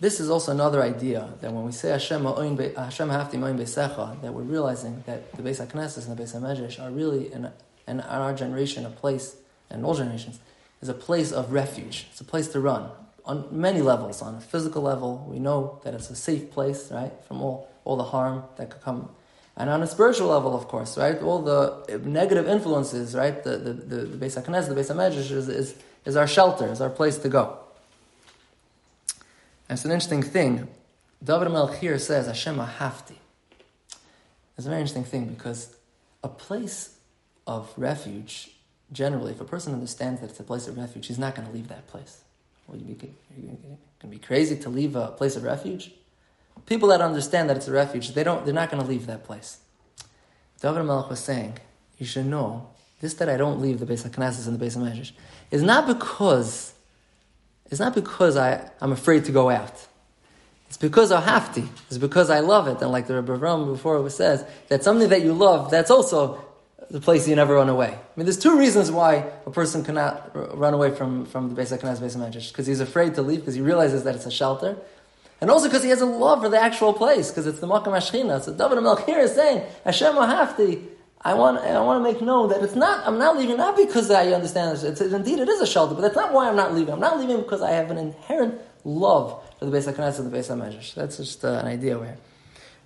this 0.00 0.20
is 0.20 0.30
also 0.30 0.52
another 0.52 0.82
idea 0.82 1.28
that 1.40 1.52
when 1.52 1.64
we 1.64 1.72
say 1.72 1.90
Hashem 1.90 2.24
Hashem 2.24 3.08
Hafti 3.08 3.36
Ma'oin 3.36 3.58
Beisecha, 3.58 4.20
that 4.22 4.32
we're 4.32 4.42
realizing 4.42 5.02
that 5.06 5.32
the 5.36 5.42
Beis 5.42 5.64
HaKnesset 5.64 6.06
and 6.06 6.16
the 6.16 6.22
Beis 6.22 6.36
HaMedrash 6.36 6.80
are 6.80 6.90
really 6.90 7.32
in, 7.32 7.50
in 7.86 8.00
our 8.02 8.32
generation 8.32 8.86
a 8.86 8.90
place, 8.90 9.36
and 9.70 9.84
all 9.84 9.94
generations, 9.94 10.38
is 10.80 10.88
a 10.88 10.94
place 10.94 11.32
of 11.32 11.52
refuge. 11.52 12.06
It's 12.12 12.20
a 12.20 12.24
place 12.24 12.48
to 12.48 12.60
run 12.60 12.90
on 13.24 13.48
many 13.50 13.82
levels. 13.82 14.22
On 14.22 14.36
a 14.36 14.40
physical 14.40 14.82
level, 14.82 15.26
we 15.28 15.40
know 15.40 15.80
that 15.82 15.94
it's 15.94 16.10
a 16.10 16.16
safe 16.16 16.50
place, 16.52 16.92
right, 16.92 17.12
from 17.26 17.42
all, 17.42 17.68
all 17.84 17.96
the 17.96 18.04
harm 18.04 18.44
that 18.56 18.70
could 18.70 18.82
come. 18.82 19.10
And 19.56 19.68
on 19.68 19.82
a 19.82 19.88
spiritual 19.88 20.28
level, 20.28 20.54
of 20.54 20.68
course, 20.68 20.96
right, 20.96 21.20
all 21.20 21.42
the 21.42 22.00
negative 22.04 22.48
influences, 22.48 23.16
right, 23.16 23.42
the, 23.42 23.58
the, 23.58 23.72
the, 23.72 23.96
the 24.04 24.26
Beis 24.26 24.40
HaKnesset, 24.40 24.68
the 24.68 24.74
Beis 24.76 24.94
HaMedrash 24.94 25.32
is, 25.32 25.48
is, 25.48 25.74
is 26.04 26.14
our 26.14 26.28
shelter, 26.28 26.68
is 26.68 26.80
our 26.80 26.90
place 26.90 27.18
to 27.18 27.28
go. 27.28 27.58
And 29.68 29.76
it's 29.76 29.84
an 29.84 29.90
interesting 29.90 30.22
thing. 30.22 30.68
David 31.22 31.48
Melch 31.48 31.78
here 31.78 31.98
says, 31.98 32.26
Hashem 32.26 32.56
Hafti. 32.56 33.16
It's 34.56 34.66
a 34.66 34.70
very 34.70 34.80
interesting 34.80 35.04
thing 35.04 35.26
because 35.26 35.76
a 36.24 36.28
place 36.28 36.96
of 37.46 37.72
refuge, 37.76 38.50
generally, 38.92 39.32
if 39.32 39.40
a 39.40 39.44
person 39.44 39.72
understands 39.72 40.20
that 40.20 40.30
it's 40.30 40.40
a 40.40 40.44
place 40.44 40.66
of 40.66 40.76
refuge, 40.76 41.06
he's 41.06 41.18
not 41.18 41.34
going 41.34 41.46
to 41.46 41.54
leave 41.54 41.68
that 41.68 41.86
place. 41.86 42.22
Well, 42.66 42.76
you 42.76 42.94
going 42.94 43.78
to 44.00 44.06
be 44.06 44.18
crazy 44.18 44.56
to 44.56 44.68
leave 44.68 44.96
a 44.96 45.08
place 45.08 45.36
of 45.36 45.44
refuge? 45.44 45.92
People 46.66 46.88
that 46.88 47.00
understand 47.00 47.48
that 47.48 47.56
it's 47.56 47.68
a 47.68 47.72
refuge, 47.72 48.12
they 48.14 48.24
don't, 48.24 48.44
they're 48.44 48.54
not 48.54 48.70
going 48.70 48.82
to 48.82 48.88
leave 48.88 49.06
that 49.06 49.24
place. 49.24 49.58
David 50.60 50.82
Melech 50.84 51.08
was 51.08 51.20
saying, 51.20 51.58
you 51.98 52.04
should 52.04 52.26
know, 52.26 52.68
this 53.00 53.14
that 53.14 53.28
I 53.28 53.36
don't 53.36 53.60
leave 53.60 53.78
the 53.78 53.86
base 53.86 54.04
of 54.04 54.12
HaKnesses 54.12 54.46
and 54.46 54.54
the 54.54 54.58
base 54.58 54.76
of 54.76 54.82
HaMedrash 54.82 55.12
is 55.50 55.62
not 55.62 55.86
because, 55.86 56.74
it's 57.70 57.80
not 57.80 57.94
because 57.94 58.36
I, 58.36 58.70
I'm 58.80 58.92
afraid 58.92 59.24
to 59.26 59.32
go 59.32 59.50
out. 59.50 59.86
It's 60.68 60.76
because 60.76 61.12
I 61.12 61.20
have 61.20 61.54
to. 61.54 61.62
It's 61.88 61.98
because 61.98 62.28
I 62.30 62.40
love 62.40 62.68
it. 62.68 62.80
And 62.82 62.90
like 62.90 63.06
the 63.06 63.16
Rebbe 63.16 63.34
Ram 63.34 63.72
before 63.72 64.08
says, 64.10 64.44
that 64.68 64.84
something 64.84 65.08
that 65.08 65.22
you 65.22 65.32
love, 65.32 65.70
that's 65.70 65.90
also 65.90 66.44
the 66.90 67.00
place 67.00 67.28
you 67.28 67.36
never 67.36 67.54
run 67.54 67.68
away. 67.68 67.88
I 67.88 67.98
mean, 68.16 68.26
there's 68.26 68.38
two 68.38 68.58
reasons 68.58 68.90
why 68.90 69.24
a 69.46 69.50
person 69.50 69.84
cannot 69.84 70.30
run 70.58 70.74
away 70.74 70.90
from, 70.94 71.26
from 71.26 71.54
the 71.54 71.60
Beis 71.60 71.76
HaKnesses, 71.76 72.00
Beis 72.00 72.16
HaMedrash. 72.16 72.48
Because 72.48 72.66
he's 72.66 72.80
afraid 72.80 73.14
to 73.14 73.22
leave, 73.22 73.40
because 73.40 73.54
he 73.54 73.60
realizes 73.60 74.04
that 74.04 74.14
it's 74.14 74.26
a 74.26 74.30
shelter. 74.30 74.76
And 75.40 75.50
also 75.50 75.68
because 75.68 75.82
he 75.82 75.90
has 75.90 76.00
a 76.00 76.06
love 76.06 76.42
for 76.42 76.48
the 76.48 76.60
actual 76.60 76.92
place, 76.92 77.30
because 77.30 77.46
it's 77.46 77.60
the 77.60 77.66
Makam 77.66 77.92
Ashchina. 77.92 78.42
So 78.42 78.52
David 78.52 78.78
Melch 78.78 79.04
here 79.06 79.20
is 79.20 79.34
saying, 79.34 79.64
Hashem 79.84 80.14
Hafti, 80.14 80.84
I 81.22 81.34
want, 81.34 81.58
I 81.58 81.80
want 81.80 82.04
to 82.04 82.12
make 82.12 82.22
known 82.22 82.48
that 82.50 82.62
it's 82.62 82.76
not, 82.76 83.06
I'm 83.06 83.18
not 83.18 83.36
leaving 83.36 83.56
not 83.56 83.76
because 83.76 84.10
I 84.10 84.28
understand 84.28 84.76
this. 84.76 84.84
It's, 84.84 85.00
indeed, 85.00 85.40
it 85.40 85.48
is 85.48 85.60
a 85.60 85.66
shelter, 85.66 85.94
but 85.94 86.02
that's 86.02 86.14
not 86.14 86.32
why 86.32 86.48
I'm 86.48 86.56
not 86.56 86.74
leaving. 86.74 86.94
I'm 86.94 87.00
not 87.00 87.18
leaving 87.18 87.38
because 87.38 87.60
I 87.60 87.72
have 87.72 87.90
an 87.90 87.98
inherent 87.98 88.60
love 88.84 89.42
for 89.58 89.64
the 89.64 89.76
Beis 89.76 89.92
HaKnesses 89.92 90.20
and 90.20 90.32
the 90.32 90.36
Beis 90.36 90.48
HaMedrash. 90.48 90.94
That's 90.94 91.16
just 91.16 91.44
uh, 91.44 91.54
an 91.54 91.66
idea 91.66 91.98
here. 91.98 92.18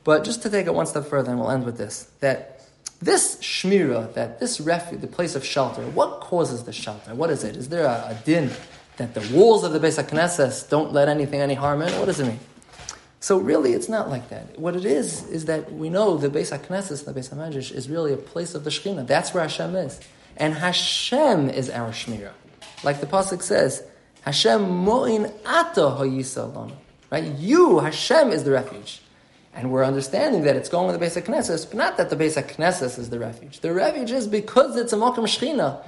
But 0.05 0.25
just 0.25 0.43
to 0.43 0.51
take 0.51 0.67
it 0.67 0.75
one 0.75 0.87
step 0.87 1.05
further, 1.05 1.31
and 1.31 1.41
we'll 1.41 1.51
end 1.51 1.65
with 1.65 1.77
this, 1.77 2.11
that 2.21 2.63
this 3.01 3.37
shmira, 3.37 4.13
that 4.15 4.41
this 4.41 4.61
refuge, 4.61 5.01
the 5.01 5.07
place 5.07 5.35
of 5.35 5.45
shelter, 5.45 5.83
what 5.83 6.21
causes 6.21 6.65
the 6.65 6.73
shelter? 6.73 7.15
What 7.15 7.31
is 7.31 7.45
it? 7.45 7.57
Is 7.57 7.69
there 7.69 7.85
a, 7.85 8.17
a 8.19 8.23
din 8.25 8.51
that 8.97 9.15
the 9.15 9.37
walls 9.37 9.63
of 9.63 9.73
the 9.73 9.79
Beis 9.79 10.03
HaKnesses 10.03 10.69
don't 10.69 10.93
let 10.93 11.09
anything, 11.09 11.41
any 11.41 11.55
harm 11.55 11.83
in? 11.83 11.93
What 11.99 12.07
does 12.07 12.19
it 12.21 12.27
mean? 12.27 12.41
So 13.23 13.39
really, 13.39 13.73
it's 13.73 13.89
not 13.89 14.11
like 14.11 14.31
that. 14.31 14.59
What 14.59 14.75
it 14.75 14.85
is 14.85 15.23
is 15.29 15.45
that 15.45 15.73
we 15.73 15.89
know 15.89 16.17
the 16.17 16.29
Beis 16.29 16.51
HaKnesses, 16.51 17.05
the 17.05 17.13
Beis 17.13 17.33
HaMedrash, 17.33 17.71
is 17.71 17.89
really 17.89 18.13
a 18.13 18.17
place 18.17 18.57
of 18.57 18.65
the 18.65 18.71
Shekhinah. 18.71 19.07
That's 19.07 19.33
where 19.33 19.45
Hashem 19.45 19.77
is, 19.77 20.01
and 20.37 20.55
Hashem 20.55 21.49
is 21.49 21.71
our 21.71 21.91
shmira, 21.91 22.33
like 22.83 23.01
the 23.01 23.07
pasuk 23.07 23.41
says. 23.41 23.85
Hashem 24.23 24.69
mo'in 24.69 25.33
ato 25.47 25.91
hoyisalon. 26.01 26.73
Right? 27.13 27.25
You, 27.25 27.79
Hashem, 27.79 28.31
is 28.31 28.43
the 28.43 28.51
refuge. 28.51 29.01
And 29.55 29.71
we're 29.71 29.85
understanding 29.85 30.43
that 30.43 30.57
it's 30.57 30.69
going 30.69 30.89
with 30.89 30.99
the 30.99 31.07
Beis 31.07 31.23
HaKnesses, 31.23 31.69
but 31.69 31.77
not 31.77 31.97
that 31.99 32.11
the 32.11 32.17
Beis 32.17 32.43
HaKnesses 32.43 32.99
is 32.99 33.11
the 33.11 33.21
refuge. 33.21 33.61
The 33.61 33.73
refuge 33.73 34.11
is 34.11 34.27
because 34.27 34.75
it's 34.77 34.93
a 34.93 34.97
Mokum 34.97 35.29
Shechina. 35.29 35.81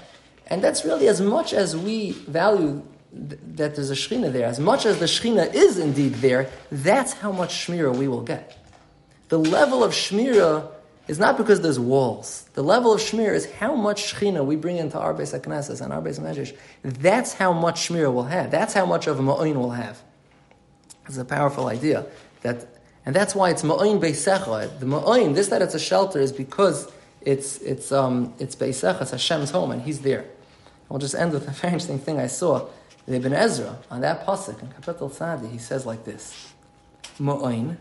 And 0.46 0.62
that's 0.62 0.84
really 0.84 1.08
as 1.08 1.20
much 1.20 1.52
as 1.52 1.76
we 1.76 2.12
value 2.12 2.86
th- 3.28 3.40
that 3.56 3.76
there's 3.76 3.90
a 3.90 3.94
Shechina 3.94 4.32
there, 4.32 4.46
as 4.46 4.60
much 4.60 4.86
as 4.86 4.98
the 4.98 5.06
Shechina 5.06 5.54
is 5.54 5.78
indeed 5.78 6.14
there, 6.14 6.50
that's 6.70 7.12
how 7.14 7.32
much 7.32 7.66
Shmira 7.66 7.96
we 7.96 8.08
will 8.08 8.22
get. 8.22 8.58
The 9.28 9.38
level 9.38 9.82
of 9.82 9.92
Shmira 9.92 10.68
is 11.08 11.18
not 11.18 11.36
because 11.36 11.60
there's 11.60 11.78
walls. 11.78 12.48
The 12.54 12.62
level 12.62 12.92
of 12.92 13.00
Shmira 13.00 13.34
is 13.34 13.50
how 13.52 13.74
much 13.74 14.14
Shechina 14.14 14.44
we 14.44 14.56
bring 14.56 14.76
into 14.76 14.98
our 14.98 15.14
Beis 15.14 15.38
HaKnesses 15.38 15.80
and 15.80 15.92
our 15.92 16.00
Beis 16.00 16.20
HaMedrash. 16.20 16.56
That's 16.82 17.34
how 17.34 17.52
much 17.52 17.88
Shmira 17.88 18.12
we'll 18.12 18.24
have. 18.24 18.50
That's 18.50 18.74
how 18.74 18.86
much 18.86 19.06
of 19.06 19.18
a 19.18 19.22
Ma'oin 19.22 19.56
we'll 19.56 19.70
have. 19.70 20.02
It's 21.06 21.18
a 21.18 21.24
powerful 21.24 21.68
idea 21.68 22.06
that 22.42 22.66
and 23.06 23.14
that's 23.14 23.34
why 23.34 23.50
it's 23.50 23.62
ma'oin 23.62 24.00
beisecha. 24.00 24.78
The 24.78 24.86
ma'oin, 24.86 25.34
this 25.34 25.48
that 25.48 25.60
it's 25.60 25.74
a 25.74 25.78
shelter, 25.78 26.18
is 26.18 26.32
because 26.32 26.90
it's 27.20 27.58
it's 27.58 27.92
um 27.92 28.32
it's 28.38 28.56
beisecha, 28.56 29.02
it's 29.02 29.10
Hashem's 29.10 29.50
home, 29.50 29.70
and 29.70 29.82
He's 29.82 30.00
there. 30.00 30.24
I'll 30.90 30.98
just 30.98 31.14
end 31.14 31.32
with 31.32 31.46
a 31.46 31.50
very 31.60 31.74
interesting 31.74 31.98
thing 31.98 32.18
I 32.18 32.28
saw. 32.28 32.66
The 33.06 33.16
Ibn 33.16 33.32
Ezra 33.34 33.78
on 33.90 34.00
that 34.00 34.26
pasuk 34.26 34.62
in 34.62 34.68
Kapitel 34.68 35.12
Sadi, 35.12 35.48
he 35.48 35.58
says 35.58 35.84
like 35.84 36.04
this: 36.04 36.52
Ma'oin, 37.18 37.76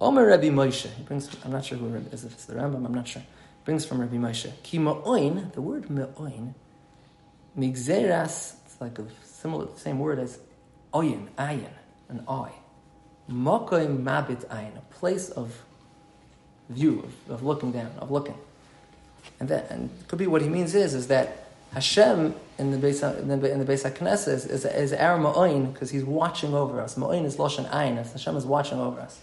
Omer 0.00 0.26
Rabbi 0.26 0.48
Moshe. 0.48 0.92
He 0.92 1.02
brings. 1.02 1.30
I'm 1.44 1.52
not 1.52 1.64
sure 1.64 1.78
who 1.78 1.94
is. 1.94 2.24
If 2.24 2.32
it's 2.32 2.44
the 2.44 2.54
Rambam, 2.54 2.84
I'm 2.84 2.94
not 2.94 3.08
sure. 3.08 3.22
He 3.22 3.64
brings 3.64 3.86
from 3.86 4.00
Rabbi 4.00 4.16
Moshe. 4.16 4.52
Ki 4.62 4.78
ma'oin. 4.78 5.52
The 5.52 5.62
word 5.62 5.84
ma'oin, 5.84 6.54
migzeras. 7.58 8.54
It's 8.66 8.80
like 8.80 8.98
a 8.98 9.06
similar, 9.22 9.68
same 9.76 9.98
word 9.98 10.18
as 10.18 10.38
oyin, 10.92 11.28
ayin, 11.38 11.68
an 12.08 12.24
eye. 12.28 12.52
Mokoim 13.30 14.02
mabit 14.04 14.46
ayin, 14.48 14.76
a 14.76 14.94
place 14.94 15.30
of 15.30 15.62
view, 16.68 17.08
of, 17.28 17.34
of, 17.34 17.42
looking 17.42 17.72
down, 17.72 17.92
of 17.98 18.10
looking. 18.10 18.36
And 19.40 19.48
that 19.48 19.70
and 19.70 19.90
could 20.08 20.18
be 20.18 20.26
what 20.26 20.42
he 20.42 20.48
means 20.48 20.74
is 20.74 20.94
is 20.94 21.08
that 21.08 21.48
Hashem 21.72 22.34
in 22.58 22.70
the 22.70 22.78
base 22.78 23.02
in 23.02 23.28
the, 23.28 23.52
in 23.52 23.58
the 23.58 23.64
base 23.64 23.84
Knesset 23.84 24.28
is, 24.28 24.46
is, 24.46 24.64
is 24.64 24.92
ma'oin 24.92 25.72
because 25.72 25.90
he's 25.90 26.04
watching 26.04 26.54
over 26.54 26.80
us. 26.80 26.96
Ma'oin 26.96 27.24
is 27.24 27.36
loshen 27.36 27.68
ayin. 27.70 27.96
Hashem 28.10 28.36
is 28.36 28.46
watching 28.46 28.78
over 28.78 29.00
us. 29.00 29.20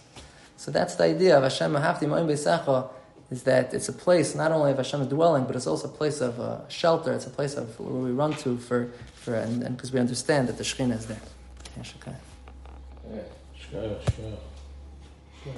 So 0.56 0.70
that's 0.70 0.94
the 0.94 1.04
idea 1.04 1.36
of 1.36 1.42
Hashem 1.42 1.72
Mahafti 1.72 2.02
Ma'im 2.02 2.26
Beisacha, 2.26 2.88
is 3.30 3.42
that 3.44 3.72
it's 3.74 3.88
a 3.88 3.92
place 3.92 4.34
not 4.34 4.52
only 4.52 4.70
of 4.70 4.76
Hashem's 4.76 5.08
dwelling, 5.08 5.44
but 5.44 5.56
it's 5.56 5.66
also 5.66 5.88
a 5.88 5.90
place 5.90 6.20
of 6.20 6.38
uh, 6.38 6.68
shelter. 6.68 7.12
It's 7.12 7.26
a 7.26 7.30
place 7.30 7.54
of 7.54 7.80
where 7.80 7.92
we 7.92 8.10
run 8.10 8.34
to 8.34 8.58
for, 8.58 8.90
for 9.14 9.34
and 9.34 9.76
because 9.76 9.92
we 9.92 9.98
understand 9.98 10.48
that 10.48 10.58
the 10.58 10.64
Shekhinah 10.64 10.98
is 10.98 11.06
there. 11.06 11.20
Yeah. 15.46 15.52